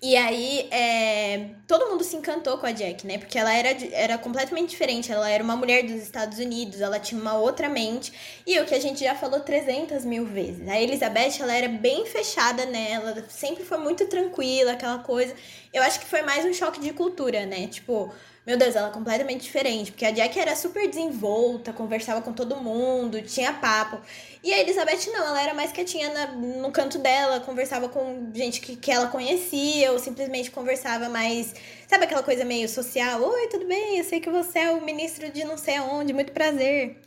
[0.03, 3.19] E aí, é, todo mundo se encantou com a Jack, né?
[3.19, 5.11] Porque ela era, era completamente diferente.
[5.11, 8.11] Ela era uma mulher dos Estados Unidos, ela tinha uma outra mente.
[8.47, 10.67] E o que a gente já falou 300 mil vezes.
[10.67, 15.35] A Elizabeth, ela era bem fechada nela, sempre foi muito tranquila, aquela coisa.
[15.71, 17.67] Eu acho que foi mais um choque de cultura, né?
[17.67, 18.11] Tipo,
[18.45, 22.56] Meu Deus, ela é completamente diferente, porque a Jack era super desenvolta, conversava com todo
[22.56, 24.01] mundo, tinha papo.
[24.43, 28.60] E a Elizabeth não, ela era mais quietinha na, no canto dela, conversava com gente
[28.60, 31.54] que, que ela conhecia, ou simplesmente conversava mais.
[31.88, 33.21] Sabe aquela coisa meio social?
[33.21, 33.99] Oi, tudo bem?
[33.99, 36.99] Eu sei que você é o ministro de não sei aonde, muito prazer.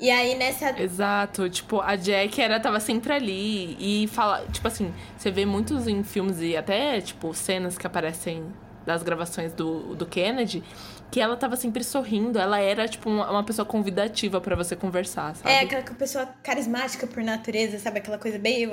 [0.00, 0.80] E aí nessa.
[0.80, 5.86] Exato, tipo, a Jack era, tava sempre ali e fala, tipo assim, você vê muitos
[5.86, 8.50] em filmes e até, tipo, cenas que aparecem
[8.88, 10.64] das gravações do, do Kennedy,
[11.10, 15.50] que ela tava sempre sorrindo, ela era, tipo, uma, pessoa convidativa para você conversar, sabe?
[15.50, 17.98] É, aquela pessoa carismática por natureza, sabe?
[17.98, 18.66] Aquela coisa bem.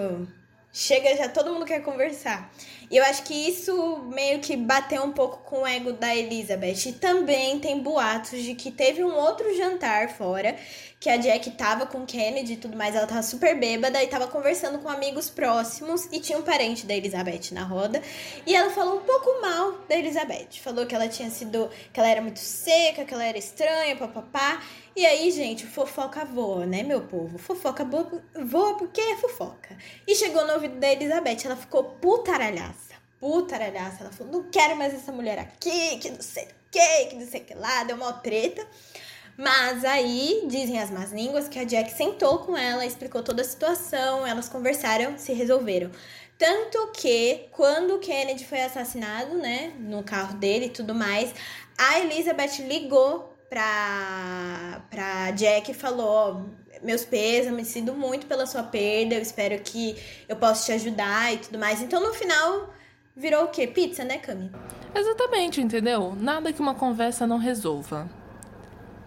[0.78, 2.52] Chega já, todo mundo quer conversar.
[2.92, 6.90] E eu acho que isso meio que bateu um pouco com o ego da Elizabeth.
[6.90, 10.54] E também tem boatos de que teve um outro jantar fora
[11.00, 14.28] que a Jack tava com Kennedy e tudo mais, ela tava super bêbada e tava
[14.28, 18.02] conversando com amigos próximos e tinha um parente da Elizabeth na roda.
[18.46, 20.60] E ela falou um pouco mal da Elizabeth.
[20.62, 21.70] Falou que ela tinha sido.
[21.94, 24.62] que ela era muito seca, que ela era estranha, papapá.
[24.96, 27.38] E aí, gente, fofoca voa, né, meu povo?
[27.38, 29.78] Fofoca voa porque é fofoca.
[30.08, 32.96] E chegou no ouvido da Elizabeth, ela ficou putaralhaça.
[33.20, 34.04] Putaralhaça.
[34.04, 37.28] Ela falou: não quero mais essa mulher aqui, que não sei o que, que não
[37.28, 38.66] sei o que lá, deu uma treta.
[39.38, 43.46] Mas aí dizem as más línguas que a Jack sentou com ela, explicou toda a
[43.46, 45.92] situação, elas conversaram, se resolveram.
[46.38, 51.34] Tanto que quando o Kennedy foi assassinado, né, no carro dele e tudo mais,
[51.78, 56.46] a Elizabeth ligou pra, pra Jack e falou:
[56.82, 57.08] Meus
[57.52, 59.96] me sinto muito pela sua perda, eu espero que
[60.28, 61.82] eu possa te ajudar e tudo mais.
[61.82, 62.74] Então no final
[63.16, 63.68] virou o quê?
[63.68, 64.52] Pizza, né, Cami?
[64.94, 66.16] Exatamente, entendeu?
[66.20, 68.10] Nada que uma conversa não resolva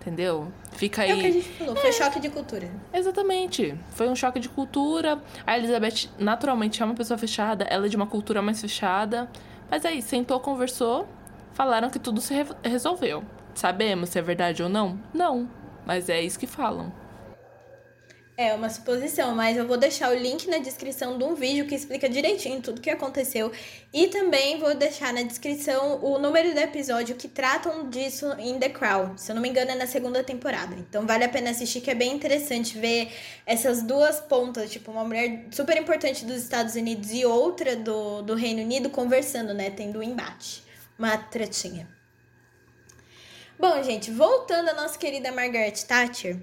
[0.09, 0.51] entendeu?
[0.73, 1.11] Fica aí.
[1.11, 2.71] É o que a gente falou, foi é, choque de cultura.
[2.93, 3.79] Exatamente.
[3.91, 5.21] Foi um choque de cultura.
[5.47, 9.29] A Elizabeth, naturalmente, é uma pessoa fechada, ela é de uma cultura mais fechada.
[9.71, 11.07] Mas aí, sentou, conversou,
[11.53, 13.23] falaram que tudo se re resolveu.
[13.59, 15.03] Sabemos se é verdade ou não?
[15.13, 15.51] Não.
[15.85, 16.93] Mas é isso que falam.
[18.37, 21.75] É uma suposição, mas eu vou deixar o link na descrição de um vídeo que
[21.75, 23.51] explica direitinho tudo o que aconteceu.
[23.93, 28.69] E também vou deixar na descrição o número do episódio que tratam disso em The
[28.69, 29.19] Crown.
[29.19, 30.77] Se eu não me engano, é na segunda temporada.
[30.77, 33.13] Então vale a pena assistir, que é bem interessante ver
[33.45, 38.37] essas duas pontas, tipo, uma mulher super importante dos Estados Unidos e outra do, do
[38.37, 39.69] Reino Unido conversando, né?
[39.69, 40.63] Tendo um embate.
[40.97, 41.98] Uma tretinha.
[43.61, 46.39] Bom, gente, voltando à nossa querida Margaret Thatcher.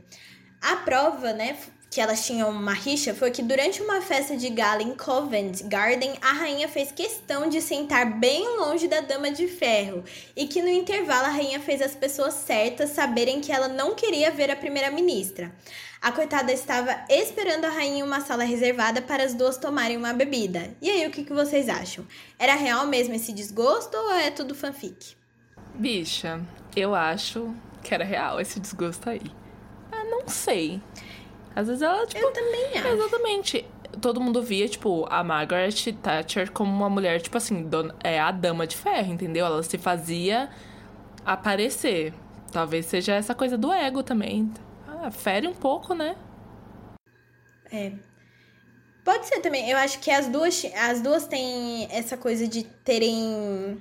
[0.61, 1.57] A prova, né,
[1.89, 6.15] que elas tinham uma rixa foi que durante uma festa de gala em Covent Garden,
[6.21, 10.03] a rainha fez questão de sentar bem longe da dama de ferro
[10.35, 14.29] e que no intervalo a rainha fez as pessoas certas saberem que ela não queria
[14.29, 15.55] ver a primeira-ministra.
[16.01, 20.11] A coitada estava esperando a rainha em uma sala reservada para as duas tomarem uma
[20.11, 20.75] bebida.
[20.81, 22.05] E aí, o que, que vocês acham?
[22.37, 25.15] Era real mesmo esse desgosto ou é tudo fanfic?
[25.77, 26.41] Bicha,
[26.75, 29.21] eu acho que era real esse desgosto aí.
[29.91, 30.81] Ah, não sei.
[31.55, 32.23] Às vezes ela, tipo.
[32.23, 32.87] Eu também acho.
[32.87, 33.65] Exatamente.
[34.01, 38.29] Todo mundo via, tipo, a Margaret Thatcher como uma mulher, tipo assim, dona, é a
[38.29, 39.45] dama de ferro, entendeu?
[39.45, 40.49] Ela se fazia
[41.25, 42.13] aparecer.
[42.51, 44.51] Talvez seja essa coisa do ego também.
[44.87, 46.15] Ah, fere um pouco, né?
[47.71, 47.93] É.
[49.03, 49.69] Pode ser também.
[49.69, 53.79] Eu acho que as duas, as duas têm essa coisa de terem.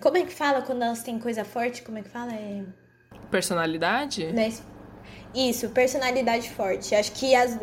[0.00, 1.82] Como é que fala quando elas têm coisa forte?
[1.82, 2.32] Como é que fala?
[2.32, 2.62] É...
[3.30, 4.32] Personalidade?
[4.32, 4.52] Né?
[5.34, 6.94] Isso, personalidade forte.
[6.94, 7.58] Acho que as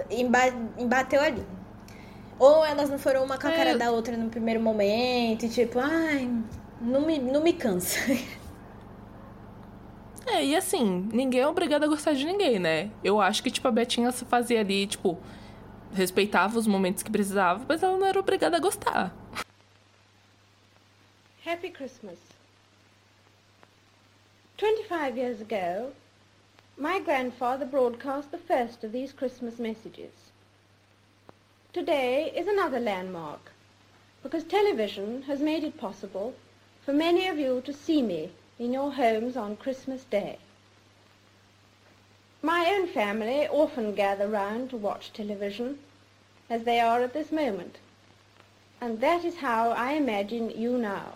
[0.77, 1.45] embateu ali.
[2.37, 3.77] Ou elas não foram uma com a cara é.
[3.77, 6.29] da outra no primeiro momento, e tipo, ai,
[6.81, 7.99] não me, não me cansa.
[10.27, 12.89] É, e assim, ninguém é obrigado a gostar de ninguém, né?
[13.03, 15.19] Eu acho que, tipo, a Betinha se fazia ali, tipo,
[15.93, 19.15] respeitava os momentos que precisava, mas ela não era obrigada a gostar.
[21.45, 22.17] Happy Christmas.
[24.57, 25.91] 25 years ago,
[26.75, 30.31] My grandfather broadcast the first of these Christmas messages.
[31.71, 33.51] Today is another landmark
[34.23, 36.33] because television has made it possible
[36.83, 40.39] for many of you to see me in your homes on Christmas Day.
[42.41, 45.77] My own family often gather round to watch television,
[46.49, 47.77] as they are at this moment,
[48.81, 51.13] and that is how I imagine you now.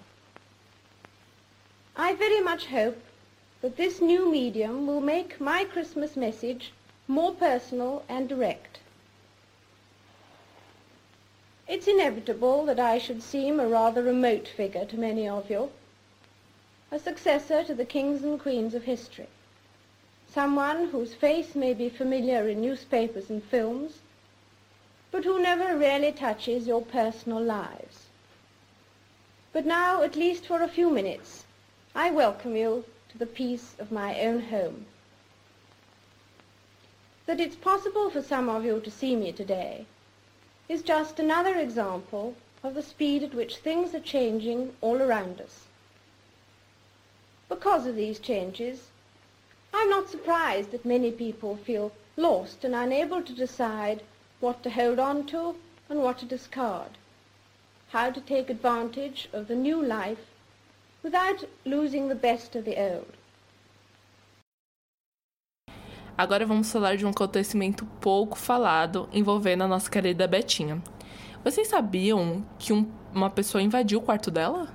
[2.02, 2.98] I very much hope
[3.60, 6.72] that this new medium will make my Christmas message
[7.10, 8.80] more personal and direct.
[11.68, 15.72] It's inevitable that I should seem a rather remote figure to many of you,
[16.90, 19.28] a successor to the kings and queens of history,
[20.34, 24.00] someone whose face may be familiar in newspapers and films,
[25.12, 28.06] but who never really touches your personal lives.
[29.52, 31.44] But now, at least for a few minutes,
[31.96, 34.86] I welcome you to the peace of my own home.
[37.26, 39.88] That it's possible for some of you to see me today
[40.70, 45.66] is just another example of the speed at which things are changing all around us.
[47.50, 48.90] Because of these changes,
[49.74, 54.04] I'm not surprised that many people feel lost and unable to decide
[54.40, 55.56] what to hold on to
[55.90, 56.92] and what to discard,
[57.90, 60.29] how to take advantage of the new life
[61.04, 63.08] without losing the best of the old.
[66.18, 70.82] Agora vamos falar de um acontecimento pouco falado envolvendo a nossa querida Betinha.
[71.44, 74.68] Vocês sabiam que um, uma pessoa invadiu o quarto dela?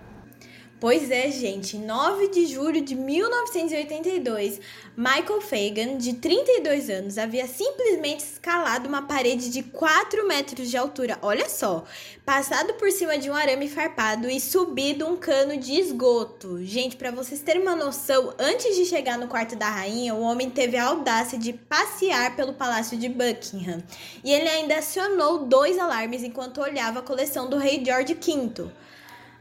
[0.84, 1.78] Pois é, gente.
[1.78, 4.60] Em 9 de julho de 1982,
[4.94, 11.18] Michael Fagan, de 32 anos, havia simplesmente escalado uma parede de 4 metros de altura.
[11.22, 11.84] Olha só.
[12.22, 16.62] Passado por cima de um arame farpado e subido um cano de esgoto.
[16.62, 20.50] Gente, para vocês terem uma noção, antes de chegar no quarto da rainha, o homem
[20.50, 23.82] teve a audácia de passear pelo palácio de Buckingham.
[24.22, 28.70] E ele ainda acionou dois alarmes enquanto olhava a coleção do rei George V.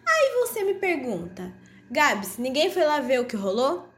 [0.07, 1.51] Aí você me pergunta,
[1.89, 3.89] Gabs, ninguém foi lá ver o que rolou?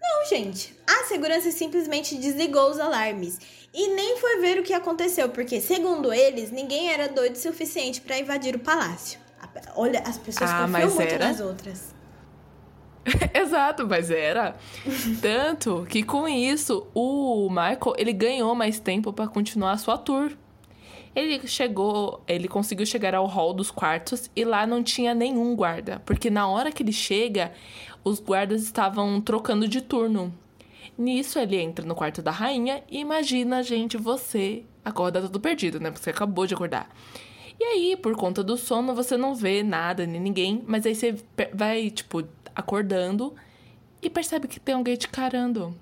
[0.00, 0.76] Não, gente.
[0.86, 3.38] A segurança simplesmente desligou os alarmes
[3.72, 8.00] e nem foi ver o que aconteceu, porque, segundo eles, ninguém era doido o suficiente
[8.00, 9.20] para invadir o palácio.
[9.76, 11.28] Olha, as pessoas Ah, confiam muito era?
[11.28, 11.94] nas outras.
[13.34, 14.54] Exato, mas era.
[15.20, 20.32] Tanto que com isso, o Michael, ele ganhou mais tempo pra continuar a sua tour.
[21.14, 26.00] Ele chegou, ele conseguiu chegar ao hall dos quartos e lá não tinha nenhum guarda,
[26.06, 27.52] porque na hora que ele chega,
[28.02, 30.32] os guardas estavam trocando de turno.
[30.96, 35.90] Nisso ele entra no quarto da rainha e imagina, gente, você acorda todo perdido, né?
[35.90, 36.88] Porque você acabou de acordar.
[37.60, 41.14] E aí, por conta do sono, você não vê nada nem ninguém, mas aí você
[41.54, 43.34] vai, tipo, acordando
[44.02, 45.74] e percebe que tem alguém te carando.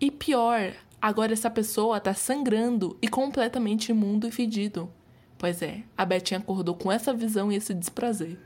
[0.00, 4.88] E pior, agora essa pessoa tá sangrando e completamente imundo e fedido.
[5.36, 8.38] Pois é, a Betinha acordou com essa visão e esse desprazer.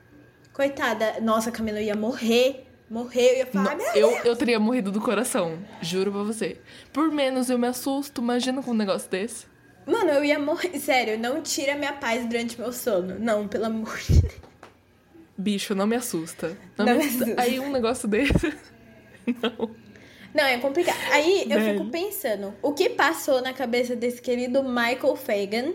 [0.54, 2.62] Coitada, nossa, Camila, eu ia morrer.
[2.88, 6.60] Morrer, eu ia falar, meu eu, eu teria morrido do coração, juro pra você.
[6.92, 9.46] Por menos eu me assusto, imagina com um negócio desse.
[9.84, 10.78] Mano, eu ia morrer.
[10.80, 13.18] Sério, não tira minha paz durante meu sono.
[13.18, 14.34] Não, pelo amor de Deus.
[15.36, 16.56] Bicho, não me assusta.
[16.78, 17.24] Não, Não me me assusta.
[17.24, 17.42] assusta.
[17.42, 18.56] Aí um negócio desse.
[19.42, 19.70] Não.
[20.36, 20.98] Não, é complicado.
[21.12, 25.72] Aí eu fico pensando, o que passou na cabeça desse querido Michael Fagan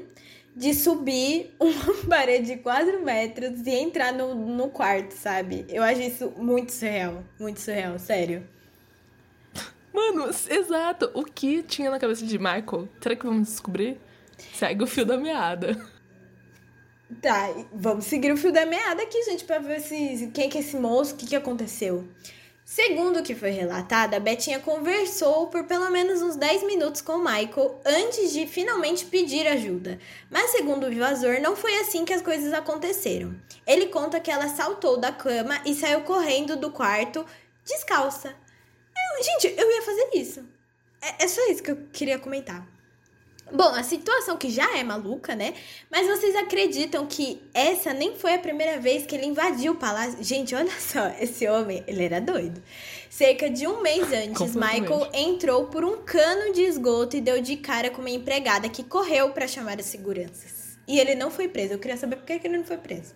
[0.55, 5.65] de subir uma parede de 4 metros e entrar no, no quarto, sabe?
[5.67, 7.23] Eu acho isso muito surreal.
[7.39, 8.47] Muito surreal, sério.
[9.91, 11.09] Mano, exato.
[11.15, 12.87] O que tinha na cabeça de Michael?
[13.01, 13.99] Será que vamos descobrir?
[14.53, 15.75] Segue o fio da meada.
[17.19, 20.61] Tá, vamos seguir o fio da meada aqui, gente, pra ver se quem que é
[20.61, 22.07] esse moço, o que, que aconteceu.
[22.73, 27.17] Segundo o que foi relatado, a Betinha conversou por pelo menos uns 10 minutos com
[27.17, 29.99] Michael antes de finalmente pedir ajuda.
[30.29, 33.35] Mas segundo o invasor, não foi assim que as coisas aconteceram.
[33.67, 37.25] Ele conta que ela saltou da cama e saiu correndo do quarto
[37.65, 38.29] descalça.
[38.29, 40.45] Eu- gente, eu ia fazer isso.
[41.01, 42.65] É, é só isso que eu queria comentar.
[43.53, 45.53] Bom, a situação que já é maluca, né?
[45.91, 50.23] Mas vocês acreditam que essa nem foi a primeira vez que ele invadiu o palácio?
[50.23, 52.61] Gente, olha só, esse homem, ele era doido.
[53.09, 54.55] Cerca de um mês antes.
[54.55, 58.83] Michael entrou por um cano de esgoto e deu de cara com uma empregada que
[58.83, 60.77] correu pra chamar as seguranças.
[60.87, 61.73] E ele não foi preso.
[61.73, 63.13] Eu queria saber por que que ele não foi preso.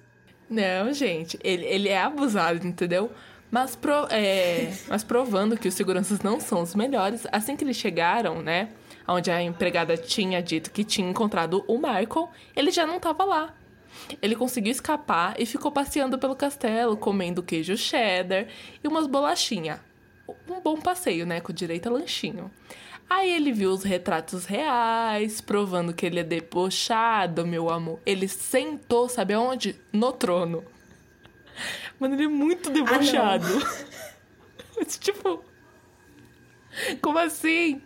[0.49, 3.09] Não, gente, ele, ele é abusado, entendeu?
[3.49, 7.77] Mas, pro- é, mas provando que os seguranças não são os melhores, assim que eles
[7.77, 8.69] chegaram, né?
[9.07, 13.53] Onde a empregada tinha dito que tinha encontrado o Michael, ele já não tava lá.
[14.21, 18.47] Ele conseguiu escapar e ficou passeando pelo castelo, comendo queijo cheddar
[18.83, 19.79] e umas bolachinhas.
[20.49, 21.39] Um bom passeio, né?
[21.39, 22.51] Com direito a lanchinho.
[23.07, 27.99] Aí ele viu os retratos reais, provando que ele é debochado, meu amor.
[28.05, 29.79] Ele sentou, sabe aonde?
[29.93, 30.63] No trono.
[31.99, 33.47] Mano, ele é muito debochado.
[34.75, 35.43] Mas, tipo.
[37.01, 37.81] Como assim?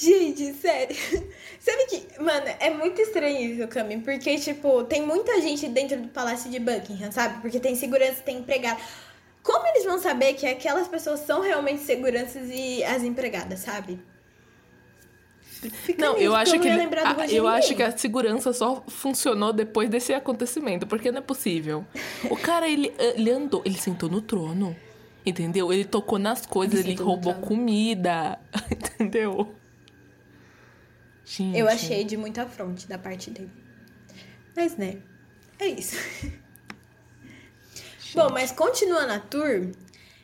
[0.00, 0.96] Gente, sério.
[1.60, 6.08] Sabe que, mano, é muito estranho isso, Cami, porque, tipo, tem muita gente dentro do
[6.08, 7.42] palácio de Buckingham, sabe?
[7.42, 8.80] Porque tem segurança, tem empregado.
[9.42, 13.98] Como eles vão saber que aquelas pessoas são realmente seguranças e as empregadas, sabe?
[15.84, 20.14] Fica Não, eu acho que de eu acho que a segurança só funcionou depois desse
[20.14, 21.84] acontecimento, porque não é possível.
[22.30, 24.74] O cara ele, ele andou, ele sentou no trono,
[25.26, 25.70] entendeu?
[25.70, 28.38] Ele tocou nas coisas, Ele ele, roubou comida,
[28.72, 29.54] entendeu?
[31.30, 33.50] Gente, Eu achei de muita afronte da parte dele.
[34.56, 34.98] Mas, né,
[35.60, 35.96] é isso.
[38.14, 39.70] Bom, mas continuando a tour,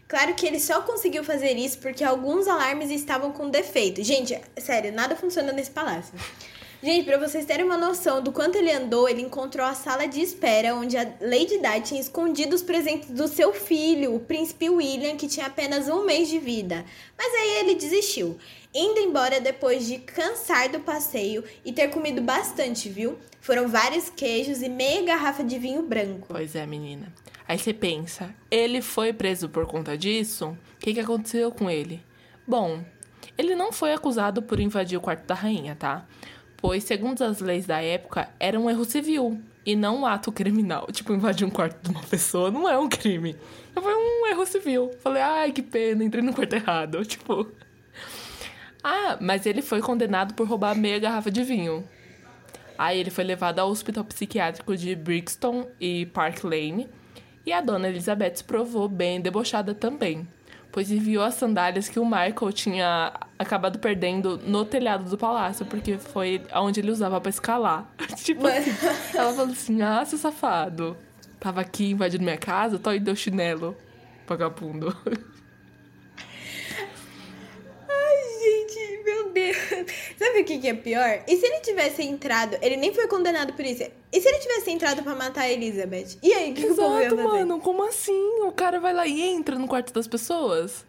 [0.08, 4.02] claro que ele só conseguiu fazer isso porque alguns alarmes estavam com defeito.
[4.02, 6.12] Gente, sério, nada funciona nesse palácio.
[6.82, 10.20] Gente, pra vocês terem uma noção do quanto ele andou, ele encontrou a sala de
[10.20, 15.16] espera onde a Lady Di tinha escondido os presentes do seu filho, o príncipe William,
[15.16, 16.84] que tinha apenas um mês de vida.
[17.16, 18.36] Mas aí ele desistiu,
[18.74, 23.18] indo embora depois de cansar do passeio e ter comido bastante, viu?
[23.40, 26.26] Foram vários queijos e meia garrafa de vinho branco.
[26.28, 27.12] Pois é, menina.
[27.48, 30.48] Aí você pensa, ele foi preso por conta disso?
[30.48, 32.02] O que, que aconteceu com ele?
[32.46, 32.84] Bom,
[33.38, 36.06] ele não foi acusado por invadir o quarto da rainha, tá?
[36.56, 40.86] Pois, segundo as leis da época, era um erro civil e não um ato criminal.
[40.92, 43.36] Tipo, invadir um quarto de uma pessoa não é um crime.
[43.74, 44.90] Foi um erro civil.
[45.00, 47.04] Falei, ai, que pena, entrei no quarto errado.
[47.06, 47.50] Tipo.
[48.82, 51.84] Ah, mas ele foi condenado por roubar meia garrafa de vinho.
[52.78, 56.88] Aí ele foi levado ao hospital psiquiátrico de Brixton e Park Lane.
[57.44, 60.26] E a dona Elizabeth se provou bem debochada também,
[60.76, 65.96] pois enviou as sandálias que o Michael tinha acabado perdendo no telhado do palácio, porque
[65.96, 67.90] foi onde ele usava para escalar.
[68.22, 68.72] tipo assim,
[69.14, 70.94] ela falou assim: ah, seu safado,
[71.40, 73.74] tava aqui invadindo minha casa, tô aí deu chinelo,
[74.26, 74.94] vagabundo.
[78.38, 79.56] Gente, meu Deus.
[80.18, 81.22] Sabe o que, que é pior?
[81.26, 83.82] E se ele tivesse entrado, ele nem foi condenado por isso.
[84.12, 86.18] E se ele tivesse entrado pra matar a Elizabeth?
[86.22, 87.28] E aí, o que, que o povo ia Exato, fazer?
[87.28, 88.42] mano, como assim?
[88.44, 90.86] O cara vai lá e entra no quarto das pessoas?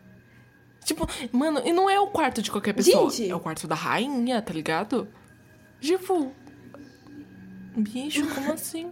[0.86, 3.10] Tipo, mano, e não é o quarto de qualquer pessoa.
[3.10, 3.30] Gente.
[3.30, 5.08] É o quarto da rainha, tá ligado?
[5.82, 6.32] Tipo.
[7.76, 8.89] Bicho, como assim?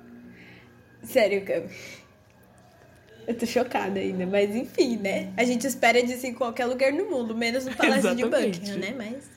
[1.02, 1.64] Sério, Cam.
[3.28, 5.34] Eu tô chocada ainda, mas enfim, né?
[5.36, 8.60] A gente espera disso em qualquer lugar no mundo, menos no Palácio de Exatamente.
[8.60, 8.94] Buckingham, né?
[8.96, 9.35] Mas.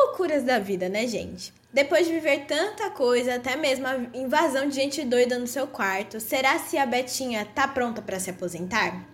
[0.00, 1.52] Loucuras da vida, né, gente?
[1.72, 6.20] Depois de viver tanta coisa, até mesmo a invasão de gente doida no seu quarto,
[6.20, 9.04] será se a Betinha tá pronta pra se aposentar?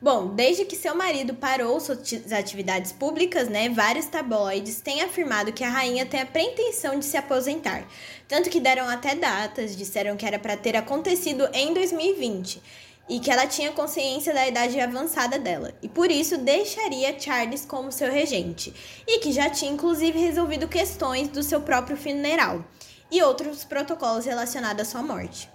[0.00, 5.64] Bom, desde que seu marido parou suas atividades públicas, né, vários tabloides têm afirmado que
[5.64, 7.86] a rainha tem a pretensão de se aposentar.
[8.26, 12.62] Tanto que deram até datas, disseram que era para ter acontecido em 2020
[13.08, 17.92] e que ela tinha consciência da idade avançada dela e por isso deixaria Charles como
[17.92, 18.72] seu regente
[19.06, 22.64] e que já tinha inclusive resolvido questões do seu próprio funeral
[23.10, 25.48] e outros protocolos relacionados à sua morte.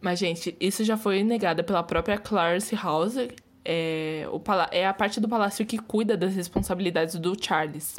[0.00, 3.14] Mas, gente, isso já foi negado pela própria Clarence House.
[3.64, 4.26] É,
[4.72, 7.96] é a parte do palácio que cuida das responsabilidades do Charles.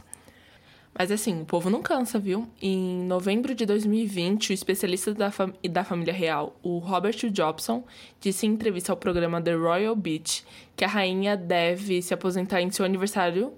[0.97, 2.47] Mas assim, o povo não cansa, viu?
[2.61, 7.83] Em novembro de 2020, o especialista da, fam- da família real, o Robert Jobson,
[8.21, 12.69] disse em entrevista ao programa The Royal Beach que a rainha deve se aposentar em
[12.69, 13.53] seu aniversário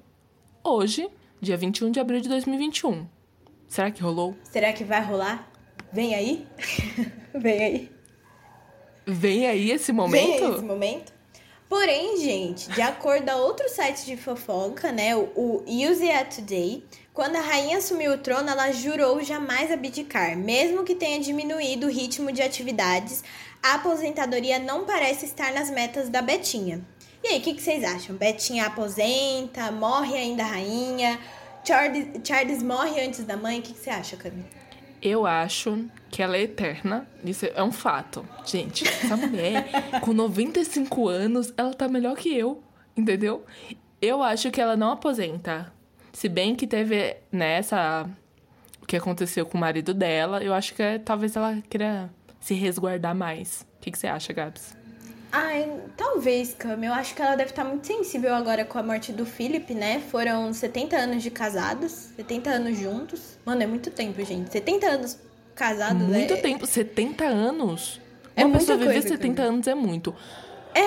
[0.64, 1.10] hoje,
[1.42, 3.06] dia 21 de abril de 2021.
[3.68, 4.34] Será que rolou?
[4.44, 5.52] Será que vai rolar?
[5.92, 6.48] Vem aí?
[7.36, 7.92] Vem aí.
[9.06, 10.44] Vem aí esse Vem momento?
[10.46, 11.14] aí esse momento.
[11.68, 16.84] Porém, gente, de acordo a outro site de fofoca, né, o, o USA Today,
[17.16, 20.38] quando a rainha assumiu o trono, ela jurou jamais abdicar.
[20.38, 23.24] Mesmo que tenha diminuído o ritmo de atividades,
[23.64, 26.82] a aposentadoria não parece estar nas metas da Betinha.
[27.24, 28.18] E aí, o que, que vocês acham?
[28.18, 31.18] Betinha aposenta, morre ainda a rainha,
[31.66, 33.60] Charles, Charles morre antes da mãe?
[33.60, 34.46] O que, que você acha, Camila?
[35.02, 37.08] Eu acho que ela é eterna.
[37.24, 38.28] Isso é um fato.
[38.46, 39.68] Gente, essa mulher,
[40.02, 42.62] com 95 anos, ela tá melhor que eu.
[42.96, 43.46] Entendeu?
[44.02, 45.74] Eu acho que ela não aposenta.
[46.16, 48.10] Se bem que teve nessa.
[48.82, 52.10] o que aconteceu com o marido dela, eu acho que é- talvez ela queira
[52.40, 53.66] se resguardar mais.
[53.78, 54.78] O que, que você acha, Gabs?
[55.32, 56.78] Ai, talvez, Cam.
[56.82, 60.00] Eu acho que ela deve estar muito sensível agora com a morte do Philip, né?
[60.00, 63.38] Foram 70 anos de casados, 70 anos juntos.
[63.46, 64.52] Mano, é muito tempo, gente.
[64.52, 65.20] 70 anos
[65.54, 66.38] casados Muito é...
[66.38, 68.00] tempo, 70 anos.
[68.36, 69.50] É Uma pessoa viver coisa, 70 cara.
[69.50, 70.16] anos é muito.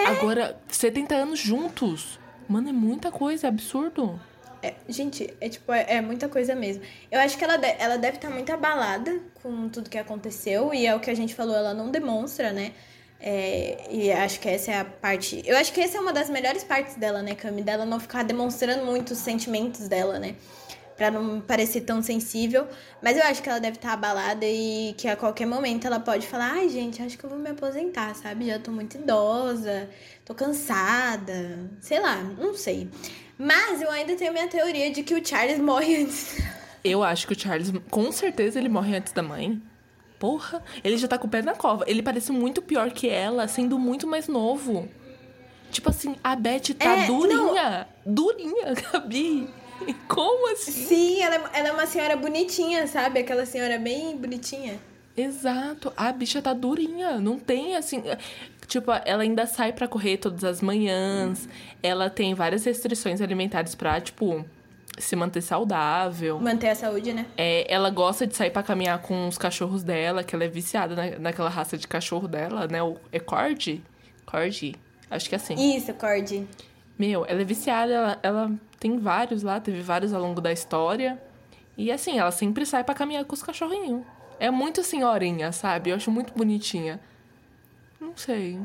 [0.06, 2.18] Agora, 70 anos juntos.
[2.48, 4.18] Mano, é muita coisa, é absurdo.
[4.62, 6.82] É, gente, é tipo, é, é muita coisa mesmo.
[7.10, 10.86] Eu acho que ela, de- ela deve estar muito abalada com tudo que aconteceu, e
[10.86, 12.72] é o que a gente falou, ela não demonstra, né?
[13.20, 15.42] É, e acho que essa é a parte.
[15.44, 17.62] Eu acho que essa é uma das melhores partes dela, né, Cami?
[17.62, 20.34] Dela não ficar demonstrando muito os sentimentos dela, né?
[20.98, 22.66] Pra não parecer tão sensível.
[23.00, 26.26] Mas eu acho que ela deve estar abalada e que a qualquer momento ela pode
[26.26, 28.48] falar: ai, gente, acho que eu vou me aposentar, sabe?
[28.48, 29.88] Já tô muito idosa,
[30.24, 32.90] tô cansada, sei lá, não sei.
[33.38, 36.36] Mas eu ainda tenho minha teoria de que o Charles morre antes.
[36.82, 39.62] Eu acho que o Charles, com certeza, ele morre antes da mãe.
[40.18, 41.84] Porra, ele já tá com o pé na cova.
[41.86, 44.88] Ele parece muito pior que ela, sendo muito mais novo.
[45.70, 47.86] Tipo assim, a Beth tá É, durinha.
[48.04, 49.48] Durinha, Gabi.
[50.08, 50.72] Como assim?
[50.72, 53.20] Sim, ela, é- ela é uma senhora bonitinha, sabe?
[53.20, 54.78] Aquela senhora bem bonitinha.
[55.16, 55.92] Exato.
[55.96, 57.18] A bicha tá durinha.
[57.18, 58.02] Não tem assim.
[58.66, 61.48] Tipo, ela ainda sai para correr todas as manhãs.
[61.82, 64.44] Ela tem várias restrições alimentares pra, tipo,
[64.96, 66.38] se manter saudável.
[66.38, 67.26] Manter a saúde, né?
[67.36, 70.94] É, ela gosta de sair para caminhar com os cachorros dela, que ela é viciada
[70.94, 72.80] na, naquela raça de cachorro dela, né?
[72.82, 73.82] O, é Corgi?
[74.24, 74.76] Corgi?
[75.10, 75.76] Acho que é assim.
[75.76, 76.46] Isso, Cordy.
[76.98, 81.20] Meu, ela é viciada, ela, ela tem vários lá, teve vários ao longo da história.
[81.76, 84.02] E assim, ela sempre sai para caminhar com os cachorrinhos.
[84.40, 85.90] É muito senhorinha, sabe?
[85.90, 87.00] Eu acho muito bonitinha.
[88.00, 88.58] Não sei.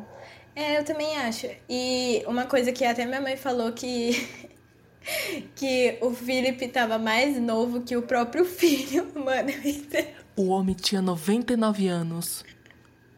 [0.55, 1.47] É, eu também acho.
[1.67, 4.27] E uma coisa que até minha mãe falou que.
[5.55, 9.11] que o Felipe tava mais novo que o próprio filho.
[9.15, 9.51] Mano,
[10.35, 12.45] O homem tinha 99 anos.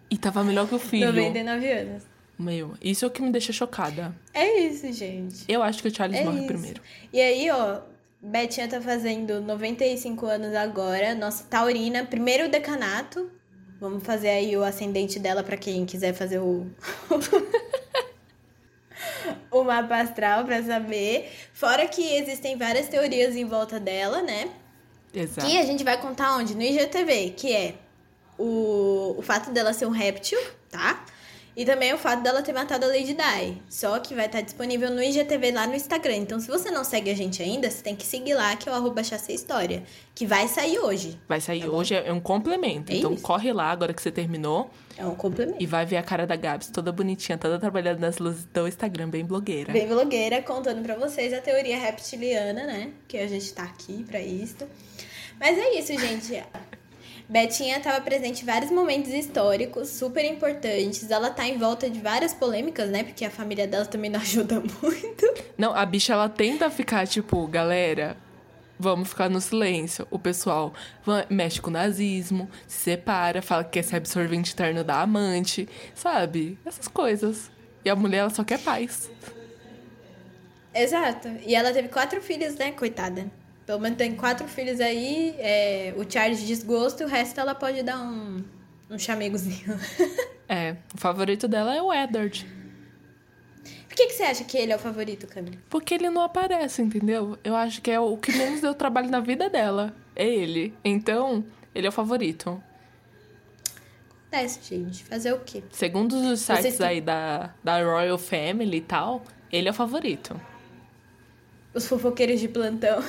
[0.09, 1.07] E tava melhor que o filho.
[1.07, 2.14] 99 anos.
[2.37, 4.13] Meu, isso é o que me deixa chocada.
[4.33, 5.45] É isso, gente.
[5.47, 6.47] Eu acho que o Charles É morre isso.
[6.47, 6.81] primeiro.
[7.13, 7.79] E aí, ó,
[8.21, 13.31] Betinha tá fazendo 95 anos agora, nossa taurina, primeiro decanato.
[13.79, 16.65] Vamos fazer aí o ascendente dela pra quem quiser fazer o
[19.51, 21.29] o mapa astral pra saber.
[21.53, 24.49] Fora que existem várias teorias em volta dela, né?
[25.13, 25.47] Exato.
[25.47, 26.55] Que a gente vai contar onde?
[26.55, 27.75] No IGTV, que é
[28.37, 31.05] o, o fato dela ser um réptil, tá?
[31.55, 33.61] E também o fato dela ter matado a Lady Di.
[33.69, 36.17] Só que vai estar disponível no IGTV lá no Instagram.
[36.17, 38.71] Então, se você não segue a gente ainda, você tem que seguir lá, que é
[38.71, 39.83] o arroba História.
[40.13, 41.17] Que vai sair hoje.
[41.29, 42.91] Vai sair hoje, é um complemento.
[42.91, 43.23] É então isso.
[43.23, 45.61] corre lá agora que você terminou É um complemento.
[45.61, 49.09] e vai ver a cara da Gabs toda bonitinha, toda trabalhando nas luzes do Instagram,
[49.09, 49.71] bem blogueira.
[49.71, 52.91] Bem blogueira, contando pra vocês a teoria reptiliana, né?
[53.07, 54.67] Que a gente tá aqui pra isso.
[55.39, 56.43] Mas é isso, gente.
[57.27, 61.09] Betinha estava presente em vários momentos históricos super importantes.
[61.09, 63.03] Ela tá em volta de várias polêmicas, né?
[63.03, 65.33] Porque a família dela também não ajuda muito.
[65.57, 68.15] Não, a bicha ela tenta ficar tipo, galera,
[68.77, 70.07] vamos ficar no silêncio.
[70.11, 70.73] O pessoal
[71.29, 76.59] mexe com o nazismo, se separa, fala que quer ser absorvente eterno da amante, sabe?
[76.63, 77.49] Essas coisas.
[77.83, 79.09] E a mulher ela só quer paz.
[80.73, 81.29] Exato.
[81.45, 82.71] E ela teve quatro filhos, né?
[82.71, 83.31] Coitada.
[83.65, 85.35] Pelo menos tem quatro filhos aí.
[85.39, 88.43] é, o Charles de desgosto, o resto ela pode dar um,
[88.89, 89.77] um chamegozinho.
[90.47, 92.45] É, o favorito dela é o Edward.
[93.89, 95.55] Por que, que você acha que ele é o favorito, Camila?
[95.71, 97.35] Porque ele não aparece, entendeu?
[97.43, 99.91] Eu acho que é o que menos deu trabalho na vida dela.
[100.15, 100.71] É ele.
[100.83, 101.43] Então,
[101.73, 102.61] ele é o favorito.
[104.31, 105.03] Acontece, gente.
[105.05, 105.63] Fazer o quê?
[105.71, 110.39] Segundo os sites têm- aí da, da Royal Family e tal, ele é o favorito.
[111.73, 113.03] Os fofoqueiros de plantão.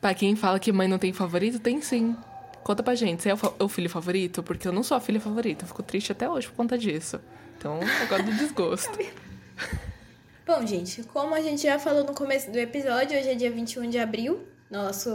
[0.00, 2.16] Pra quem fala que mãe não tem favorito, tem sim.
[2.62, 4.42] Conta pra gente, você é o, fa- o filho favorito?
[4.42, 5.64] Porque eu não sou a filha favorita.
[5.64, 7.20] Eu fico triste até hoje por conta disso.
[7.58, 8.98] Então, agora do desgosto.
[10.46, 13.88] Bom, gente, como a gente já falou no começo do episódio, hoje é dia 21
[13.88, 14.40] de abril,
[14.70, 15.10] nosso,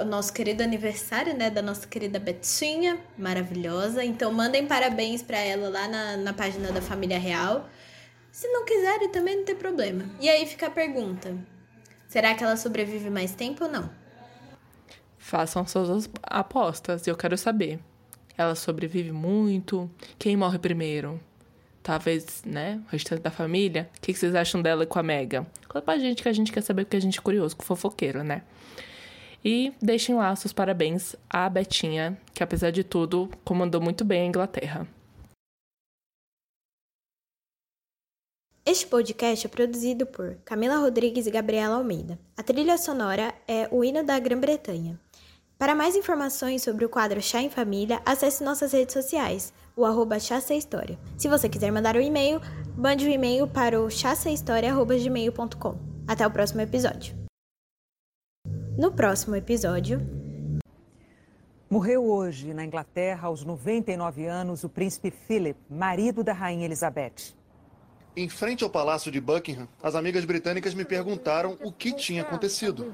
[0.00, 4.04] o nosso querido aniversário, né, da nossa querida Betinha, maravilhosa.
[4.04, 7.68] Então, mandem parabéns pra ela lá na, na página da Família Real.
[8.30, 10.04] Se não quiserem, também não tem problema.
[10.20, 11.34] E aí fica a pergunta:
[12.06, 13.90] será que ela sobrevive mais tempo ou não?
[15.28, 17.78] Façam suas apostas, eu quero saber.
[18.34, 19.90] Ela sobrevive muito?
[20.18, 21.20] Quem morre primeiro?
[21.82, 22.80] Talvez, né?
[22.88, 23.90] O restante da família?
[23.94, 25.46] O que vocês acham dela com a Mega?
[25.68, 28.24] Conta pra gente que a gente quer saber porque a gente é curioso com fofoqueiro,
[28.24, 28.40] né?
[29.44, 34.26] E deixem lá seus parabéns à Betinha, que apesar de tudo, comandou muito bem a
[34.26, 34.88] Inglaterra.
[38.64, 42.18] Este podcast é produzido por Camila Rodrigues e Gabriela Almeida.
[42.34, 44.98] A trilha sonora é o hino da Grã-Bretanha.
[45.58, 50.20] Para mais informações sobre o quadro Chá em Família, acesse nossas redes sociais, o arroba
[50.20, 50.96] Chá Sei História.
[51.16, 52.40] Se você quiser mandar um e-mail,
[52.76, 55.76] mande o um e-mail para o chaseihistoria.gmail.com.
[56.06, 57.12] Até o próximo episódio.
[58.78, 60.00] No próximo episódio,
[61.68, 67.36] Morreu hoje, na Inglaterra, aos 99 anos, o príncipe Philip, marido da rainha Elizabeth.
[68.18, 72.90] Em frente ao Palácio de Buckingham, as amigas britânicas me perguntaram o que tinha acontecido.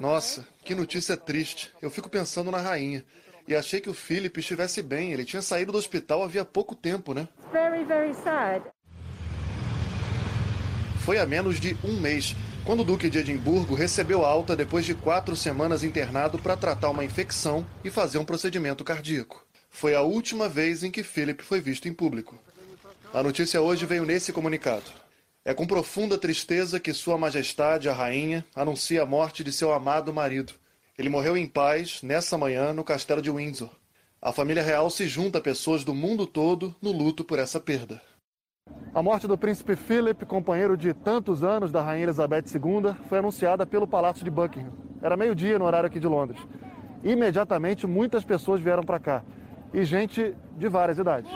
[0.00, 1.70] Nossa, que notícia triste.
[1.82, 3.04] Eu fico pensando na rainha.
[3.46, 5.12] E achei que o Philip estivesse bem.
[5.12, 7.28] Ele tinha saído do hospital havia pouco tempo, né?
[11.00, 14.94] Foi há menos de um mês, quando o Duque de Edimburgo recebeu alta depois de
[14.94, 19.46] quatro semanas internado para tratar uma infecção e fazer um procedimento cardíaco.
[19.68, 22.38] Foi a última vez em que Philip foi visto em público.
[23.12, 24.84] A notícia hoje veio nesse comunicado.
[25.42, 30.12] É com profunda tristeza que Sua Majestade, a Rainha, anuncia a morte de seu amado
[30.12, 30.52] marido.
[30.98, 33.70] Ele morreu em paz nessa manhã no castelo de Windsor.
[34.20, 38.02] A família real se junta a pessoas do mundo todo no luto por essa perda.
[38.92, 43.64] A morte do príncipe Philip, companheiro de tantos anos da rainha Elizabeth II, foi anunciada
[43.64, 44.72] pelo Palácio de Buckingham.
[45.00, 46.40] Era meio-dia no horário aqui de Londres.
[47.02, 49.22] Imediatamente, muitas pessoas vieram para cá.
[49.72, 51.30] e gente de várias idades.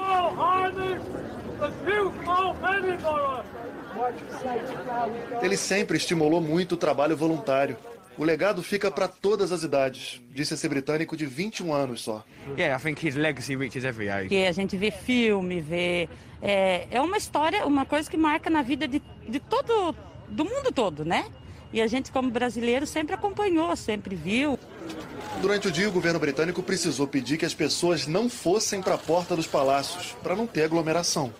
[5.42, 7.76] Ele sempre estimulou muito o trabalho voluntário.
[8.16, 12.22] O legado fica para todas as idades, disse esse britânico de 21 anos só.
[12.58, 14.28] Yeah, I think his legacy reaches every age.
[14.28, 16.08] Que a gente vê filme, vê
[16.42, 19.94] é, é uma história, uma coisa que marca na vida de, de todo,
[20.28, 21.24] do mundo todo, né?
[21.72, 24.58] E a gente, como brasileiro, sempre acompanhou, sempre viu.
[25.40, 28.98] Durante o dia, o governo britânico precisou pedir que as pessoas não fossem para a
[28.98, 31.32] porta dos palácios, para não ter aglomeração.